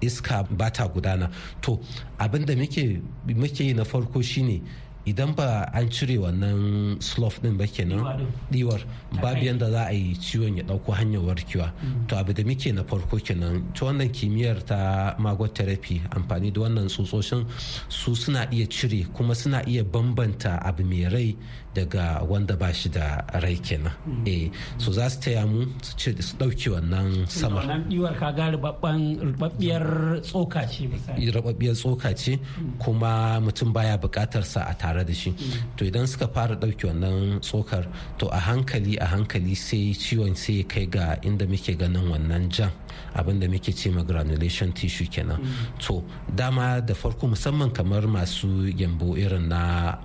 Iska 0.02 0.44
ba 0.50 0.70
ta 0.72 0.88
gudana. 0.88 1.32
To 1.62 1.80
abin 2.20 2.46
da 2.46 2.56
muke 2.56 3.60
yi 3.64 3.74
na 3.74 3.84
farko 3.84 4.22
shine 4.24 4.62
idan 5.06 5.36
ba 5.38 5.70
an 5.74 5.86
cire 5.94 6.18
wannan 6.18 6.98
slough 7.02 7.38
din 7.42 7.54
ba 7.58 7.70
kenan 7.70 8.26
diwar 8.50 8.82
babu 9.22 9.46
yadda 9.46 9.70
za 9.70 9.84
a 9.86 9.94
yi 9.94 10.18
ciwon 10.18 10.58
ya 10.58 10.64
ɗauko 10.66 10.90
hanyar 10.98 11.22
warkewa. 11.22 11.70
To 12.10 12.18
abu 12.18 12.34
da 12.34 12.42
muke 12.44 12.74
na 12.74 12.82
farko 12.84 13.18
kenan 13.22 13.62
ta 13.78 13.86
wannan 13.86 14.10
kimiyyar 14.10 14.66
ta 14.66 15.14
magot 15.22 15.54
therapy 15.54 16.02
amfani 16.10 16.50
da 16.52 16.62
wannan 16.66 16.90
tsutsoshin 16.90 17.46
su 17.90 18.16
suna 18.16 18.50
iya 18.52 18.66
cire 18.66 19.06
kuma 19.14 19.36
suna 19.36 19.62
iya 19.70 19.84
bambanta 19.86 20.58
abu 20.66 20.82
mai 20.84 21.06
rai 21.06 21.38
daga 21.76 22.24
wanda 22.26 22.56
ba 22.58 22.74
shi 22.74 22.90
da 22.90 23.22
rai 23.46 23.62
kenan. 23.62 23.94
Eh 24.26 24.50
so 24.82 24.90
za 24.92 25.06
su 25.10 25.20
taya 25.22 25.46
mu 25.46 25.70
su 25.86 26.10
ɗauke 26.40 26.70
wannan 26.74 27.30
sama. 27.30 27.62
wannan 27.62 27.86
diwar 27.90 28.18
ka 28.18 28.32
ga 28.34 28.50
rubabbiyar 28.50 29.86
tsoka 30.26 30.66
ce 30.66 30.90
rubabbiyar 31.30 31.76
tsoka 31.78 32.10
ce 32.18 32.40
kuma 32.82 33.38
mutum 33.40 33.70
baya 33.72 33.98
buƙatar 34.02 34.42
sa 34.44 34.66
a 34.66 34.74
tare. 34.74 34.95
Da 35.04 35.14
shi. 35.14 35.34
To 35.76 35.84
idan 35.86 36.08
suka 36.08 36.28
fara 36.28 36.56
ɗauke 36.56 36.86
wannan 36.88 37.42
tsokar 37.42 37.88
to 38.18 38.28
a 38.30 38.38
hankali 38.40 38.96
a 39.02 39.06
hankali 39.06 39.56
sai 39.56 39.92
ciwon 39.98 40.36
sai 40.36 40.64
kai 40.64 40.86
ga 40.86 41.18
inda 41.24 41.46
muke 41.46 41.76
ganin 41.76 42.08
wannan 42.10 42.50
jan. 42.50 42.72
Abin 43.16 43.40
da 43.40 43.48
muke 43.48 43.72
ce 43.74 43.90
ma 43.90 44.04
granulation 44.04 44.72
tissue 44.74 45.08
kenan. 45.08 45.40
To 45.80 46.04
dama 46.34 46.82
da 46.82 46.94
farko 46.94 47.28
musamman 47.28 47.72
kamar 47.74 48.04
masu 48.08 48.68
yambo 48.78 49.16
irin 49.18 49.48
na 49.48 49.98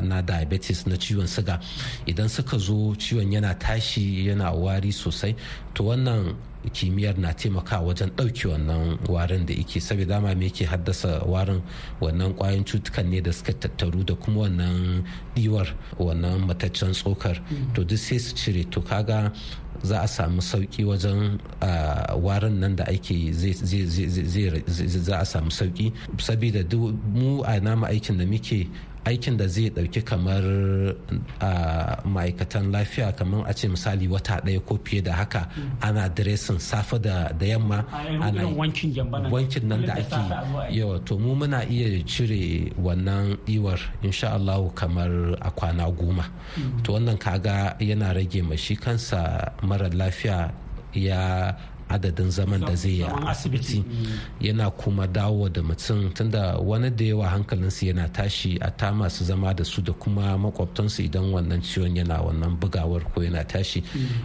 na 0.00 0.22
diabetes 0.22 0.86
na 0.86 0.96
ciwon 0.96 1.26
siga 1.26 1.60
idan 2.06 2.28
suka 2.28 2.58
zo 2.58 2.94
ciwon 2.96 3.32
yana 3.32 3.54
tashi 3.58 4.26
yana 4.28 4.52
wari 4.52 4.92
sosai 4.92 5.34
to 5.74 5.84
wannan 5.84 6.34
kimiyyar 6.72 7.18
na 7.18 7.28
taimakawa 7.34 7.92
wajen 7.92 8.08
ɗauke 8.16 8.48
wannan 8.48 8.96
warin 9.08 9.44
da 9.44 9.52
yake. 9.52 9.80
Saboda 9.80 10.06
dama 10.16 10.34
me 10.34 10.46
yake 10.48 10.64
haddasa 10.64 11.20
warin? 11.28 11.60
Wannan 12.00 12.32
kwayan 12.34 12.64
cutukan 12.64 13.04
ne 13.04 13.20
da 13.20 13.32
suka 13.32 13.52
tattaru 13.52 14.02
da 14.04 14.14
kuma 14.14 14.48
wannan 14.48 15.04
diwar 15.36 15.68
wannan 15.98 16.46
mataccen 16.48 16.92
tsokar. 16.96 17.36
To 17.74 17.84
duk 17.84 17.98
sai 17.98 18.16
su 18.16 18.34
cire. 18.34 18.64
To 18.70 18.80
kaga 18.80 19.30
za 19.82 20.00
a 20.02 20.08
samu 20.08 20.40
sauƙi 20.40 20.84
wajen 20.84 21.38
warin 22.22 22.60
nan 22.60 22.76
da 22.76 22.84
ake 22.84 23.32
za 23.32 25.18
a 25.20 25.24
samu 25.24 25.50
sauƙi. 25.50 25.92
Saboda 26.18 26.62
mu 27.12 27.42
a 27.44 27.60
nama 27.60 27.86
aikin 27.88 28.18
da 28.18 28.24
muke 28.26 28.68
aikin 29.04 29.36
da 29.36 29.46
zai 29.46 29.70
ɗauki 29.70 30.00
kamar 30.04 30.42
ma'aikatan 32.04 32.72
lafiya 32.72 33.12
kamar 33.12 33.44
a 33.46 33.52
ce 33.54 33.68
misali 33.68 34.08
wata 34.08 34.40
ɗaya 34.44 34.60
ko 34.64 34.78
fiye 34.84 35.02
da 35.02 35.12
haka 35.12 35.48
ana 35.80 36.08
diresin 36.08 36.58
safe 36.58 36.98
da 36.98 37.30
yamma 37.40 37.84
ana 38.20 38.46
wankin 39.30 39.68
nan. 39.68 39.84
da 39.86 39.94
ake 39.94 40.74
yawa 40.76 40.98
to 41.04 41.18
mu 41.18 41.34
muna 41.36 41.62
iya 41.68 42.02
cire 42.04 42.72
wannan 42.80 43.36
iwar 43.46 43.78
insha 44.02 44.32
Allah 44.34 44.60
kamar 44.74 45.36
a 45.40 45.50
kwana 45.50 45.90
goma. 45.92 46.24
To 46.84 46.92
wannan 46.96 47.18
kaga 47.18 47.76
yana 47.80 48.14
rage 48.14 48.40
mashi 48.42 48.76
kansa 48.80 49.52
mara 49.62 49.88
lafiya 49.90 50.52
ya 50.94 51.52
adadin 51.94 52.30
zaman 52.30 52.60
da 52.60 52.74
zai 52.74 52.90
yi 52.90 53.02
a 53.02 53.30
asibiti. 53.30 53.84
yana 54.40 54.70
kuma 54.70 55.06
dawo 55.06 55.48
da 55.48 55.62
mutum 55.62 56.12
tunda 56.14 56.58
wani 56.58 56.90
da 56.90 57.04
yawa 57.04 57.28
hankalinsu 57.28 57.86
yana 57.86 58.08
tashi 58.12 58.58
a 58.60 58.70
ta 58.70 58.92
masu 58.92 59.24
zama 59.24 59.54
da 59.54 59.64
su 59.64 59.82
da 59.82 59.92
kuma 59.92 60.36
makwabtansu 60.38 61.02
idan 61.04 61.32
wannan 61.32 61.60
ciwon 61.62 61.96
yana 61.96 62.20
wannan 62.22 62.56
bugawar 62.60 63.02
ko 63.14 63.20
yana 63.22 63.44
tashi 63.44 63.82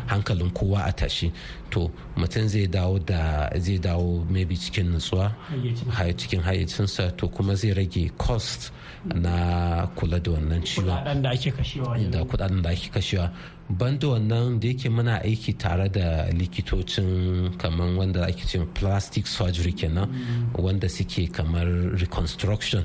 hankalin 0.07 0.51
kowa 0.53 0.85
a 0.85 0.91
tashi. 0.91 1.31
To 1.71 1.91
mutum 2.17 2.47
zai 2.47 2.67
dawo 2.67 2.99
da 3.05 3.49
zai 3.59 3.77
dawo 3.77 4.25
maybe 4.29 4.55
cikin 4.55 4.91
nutsuwa 4.91 5.31
cikin 6.17 6.41
hayyacinsa 6.41 7.15
to 7.17 7.27
kuma 7.27 7.55
zai 7.55 7.73
rage 7.73 8.09
cost 8.17 8.71
na 9.05 9.87
kula 9.95 10.19
da 10.19 10.31
wannan 10.31 10.61
ciwon. 10.63 10.85
da 12.11 12.19
kuɗaɗen 12.23 12.61
da 12.61 12.69
ake 12.69 12.89
kashewa. 12.91 13.31
Banda 13.69 14.07
wannan 14.07 14.59
da 14.59 14.67
yake 14.67 14.89
muna 14.89 15.21
aiki 15.21 15.53
tare 15.57 15.89
da 15.89 16.25
likitocin 16.31 17.51
kamar 17.57 17.95
wanda 17.97 18.25
ake 18.25 18.45
ce 18.47 18.57
plastic 18.73 19.27
surgery 19.27 19.71
kenan 19.73 20.09
wanda 20.57 20.89
suke 20.89 21.31
kamar 21.31 21.65
reconstruction. 21.99 22.83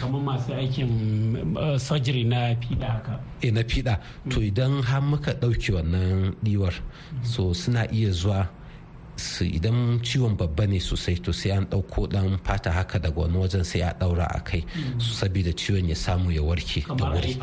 Kamar 0.00 0.20
masu 0.20 0.52
aikin 0.54 1.78
surgery 1.78 2.24
na 2.24 2.54
fiɗa 2.54 2.86
haka. 2.90 3.20
E 3.42 3.50
na 3.50 3.60
fiɗa. 3.62 3.98
To 4.30 4.40
idan 4.40 4.82
har 4.82 5.00
muka 5.02 5.32
ɗauki 5.32 5.72
wannan 5.72 6.34
diwar 6.42 6.74
so 7.22 7.52
suna 7.52 7.86
iya 7.92 8.10
zuwa 8.10 8.48
su 9.16 9.44
idan 9.44 10.00
ciwon 10.02 10.36
babba 10.36 10.66
ne 10.66 10.78
sosai 10.80 11.16
to 11.22 11.32
sai 11.32 11.50
an 11.52 11.64
ɗauko 11.66 12.08
ɗan 12.08 12.38
fata 12.44 12.70
haka 12.70 12.98
daga 12.98 13.20
wani 13.20 13.36
wajen 13.38 13.64
sai 13.64 13.80
a 13.82 13.92
ɗaura 14.00 14.26
a 14.28 14.40
kai 14.40 14.64
su 14.98 15.14
saboda 15.14 15.52
ciwon 15.52 15.88
ya 15.88 15.94
samu 15.94 16.30
ya 16.30 16.42
warke 16.42 16.84
da 16.96 17.04
wuri. 17.12 17.36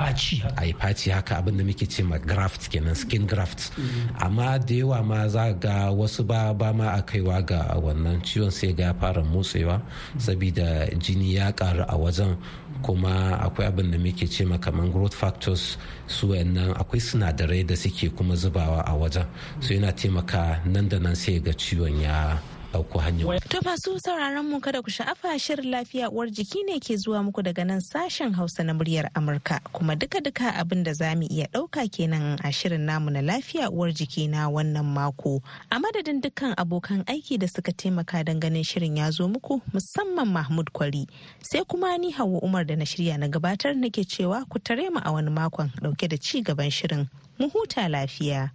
a 0.57 0.65
yi 0.65 0.73
faci 0.73 1.09
haka 1.11 1.37
abin 1.37 1.57
da 1.57 1.63
muke 1.63 1.85
ce 1.89 2.03
ma 2.03 2.17
graft 2.17 2.69
kenan 2.69 2.95
skin 2.95 3.25
graft 3.27 3.71
amma 4.19 4.59
da 4.59 4.73
yawa 4.75 5.03
ma 5.03 5.27
za 5.27 5.51
ga 5.53 5.91
wasu 5.91 6.23
ba 6.25 6.53
ba 6.53 6.73
ma 6.73 6.93
a 6.93 7.01
kaiwa 7.01 7.41
ga 7.45 7.75
wannan 7.81 8.21
ciwon 8.23 8.51
sai 8.51 8.73
ga 8.73 8.83
ya 8.83 8.93
fara 8.93 9.23
motsewa 9.23 9.81
saboda 10.17 10.87
jini 10.97 11.35
ya 11.35 11.51
karu 11.51 11.83
a 11.87 11.95
wajen. 11.97 12.37
Kuma 12.83 13.39
akwai 13.39 13.67
abin 13.67 13.91
da 13.91 13.97
muke 13.97 14.27
ce 14.29 14.43
ma 14.45 14.57
kamar 14.57 14.87
growth 14.91 15.13
factors 15.15 15.77
su 16.07 16.27
wayannan 16.27 16.75
akwai 16.75 16.99
sinadarai 16.99 17.63
da 17.65 17.75
suke 17.75 18.09
kuma 18.15 18.35
zubawa 18.35 18.83
a 18.85 18.93
wajen. 18.93 19.25
So 19.61 19.73
yana 19.73 19.91
taimaka 19.95 20.59
nan 20.65 20.87
da 20.89 20.99
nan 20.99 21.15
sai 21.15 21.39
ga 21.39 21.51
ciwon 21.51 22.01
ya 22.03 22.37
ɗauko 22.73 22.99
hanyar. 22.99 23.39
To 23.49 23.61
masu 23.61 23.99
sauraron 24.01 24.49
mu 24.49 24.59
kada 24.59 24.81
ku 24.81 24.89
sha'afa 24.89 25.37
shirin 25.39 25.69
lafiya 25.69 26.09
uwar 26.09 26.27
jiki 26.29 26.65
ne 26.65 26.79
ke 26.79 26.97
zuwa 26.97 27.23
muku 27.23 27.43
daga 27.43 27.63
nan 27.65 27.79
sashen 27.81 28.33
Hausa 28.33 28.63
na 28.63 28.73
muryar 28.73 29.09
Amurka 29.13 29.59
kuma 29.71 29.95
duka-duka 29.95 30.53
abin 30.57 30.83
da 30.83 30.93
za 30.93 31.13
mu 31.15 31.27
iya 31.29 31.45
ɗauka 31.53 31.85
kenan 31.91 32.39
a 32.43 32.51
shirin 32.51 32.81
namu 32.85 33.09
na 33.11 33.21
lafiya 33.21 33.69
uwar 33.69 33.93
jiki 33.93 34.27
na 34.29 34.49
wannan 34.49 34.85
mako. 34.85 35.41
A 35.71 35.79
madadin 35.79 36.21
dukkan 36.21 36.55
abokan 36.57 37.03
aiki 37.05 37.37
da 37.37 37.47
suka 37.47 37.71
taimaka 37.71 38.23
don 38.25 38.39
ganin 38.39 38.63
shirin 38.63 38.97
ya 38.97 39.11
zo 39.11 39.27
muku 39.27 39.61
musamman 39.73 40.27
Mahmud 40.33 40.71
Kwari 40.73 41.05
sai 41.41 41.63
kuma 41.65 41.97
ni 41.97 42.11
Hauwa 42.11 42.41
Umar 42.41 42.65
da 42.65 42.75
na 42.75 42.85
shirya 42.85 43.17
na 43.19 43.27
gabatar 43.27 43.75
nake 43.75 44.01
cewa 44.05 44.49
ku 44.49 44.57
tare 44.59 44.89
mu 44.89 44.99
a 45.03 45.11
wani 45.11 45.29
makon 45.29 45.69
ɗauke 45.81 46.09
da 46.09 46.17
ci 46.17 46.41
gaban 46.41 46.69
shirin. 46.71 47.07
Mu 47.39 47.49
huta 47.49 47.87
lafiya. 47.89 48.49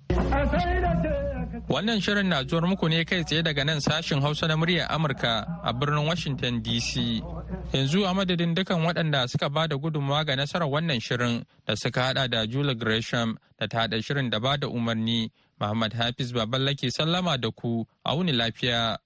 Wannan 1.66 1.99
shirin 2.01 2.29
na 2.31 2.44
zuwar 2.44 2.66
muku 2.68 2.88
ne 2.88 3.05
kai 3.05 3.25
tsaye 3.25 3.42
daga 3.42 3.64
nan 3.64 3.81
sashin 3.81 4.21
Hausa 4.23 4.47
na 4.47 4.57
muryar 4.57 4.87
Amurka 4.90 5.47
a 5.64 5.73
birnin 5.73 6.07
Washington 6.07 6.62
DC. 6.62 7.21
Yanzu 7.73 8.07
a 8.07 8.14
madadin 8.14 8.55
dukan 8.55 8.85
waɗanda 8.87 9.29
suka 9.29 9.49
ba 9.51 9.66
da 9.66 9.77
gudunmawa 9.77 10.25
ga 10.27 10.37
nasarar 10.37 10.68
wannan 10.68 11.01
shirin 11.01 11.44
da 11.66 11.75
suka 11.75 12.03
hada 12.03 12.29
da 12.29 12.47
Julie 12.47 12.75
Gresham 12.75 13.38
da 13.59 13.66
ta 13.66 13.79
haɗa 13.88 14.03
shirin 14.05 14.31
da 14.31 14.38
ba 14.38 14.57
da 14.57 14.68
umarni, 14.68 15.31
Muhammad 15.61 15.92
Hafiz 15.94 16.33
Baballake 16.33 16.90
sallama 16.90 17.40
da 17.40 17.51
ku 17.51 17.85
a 18.05 18.14
wuni 18.14 18.33
lafiya. 18.33 18.97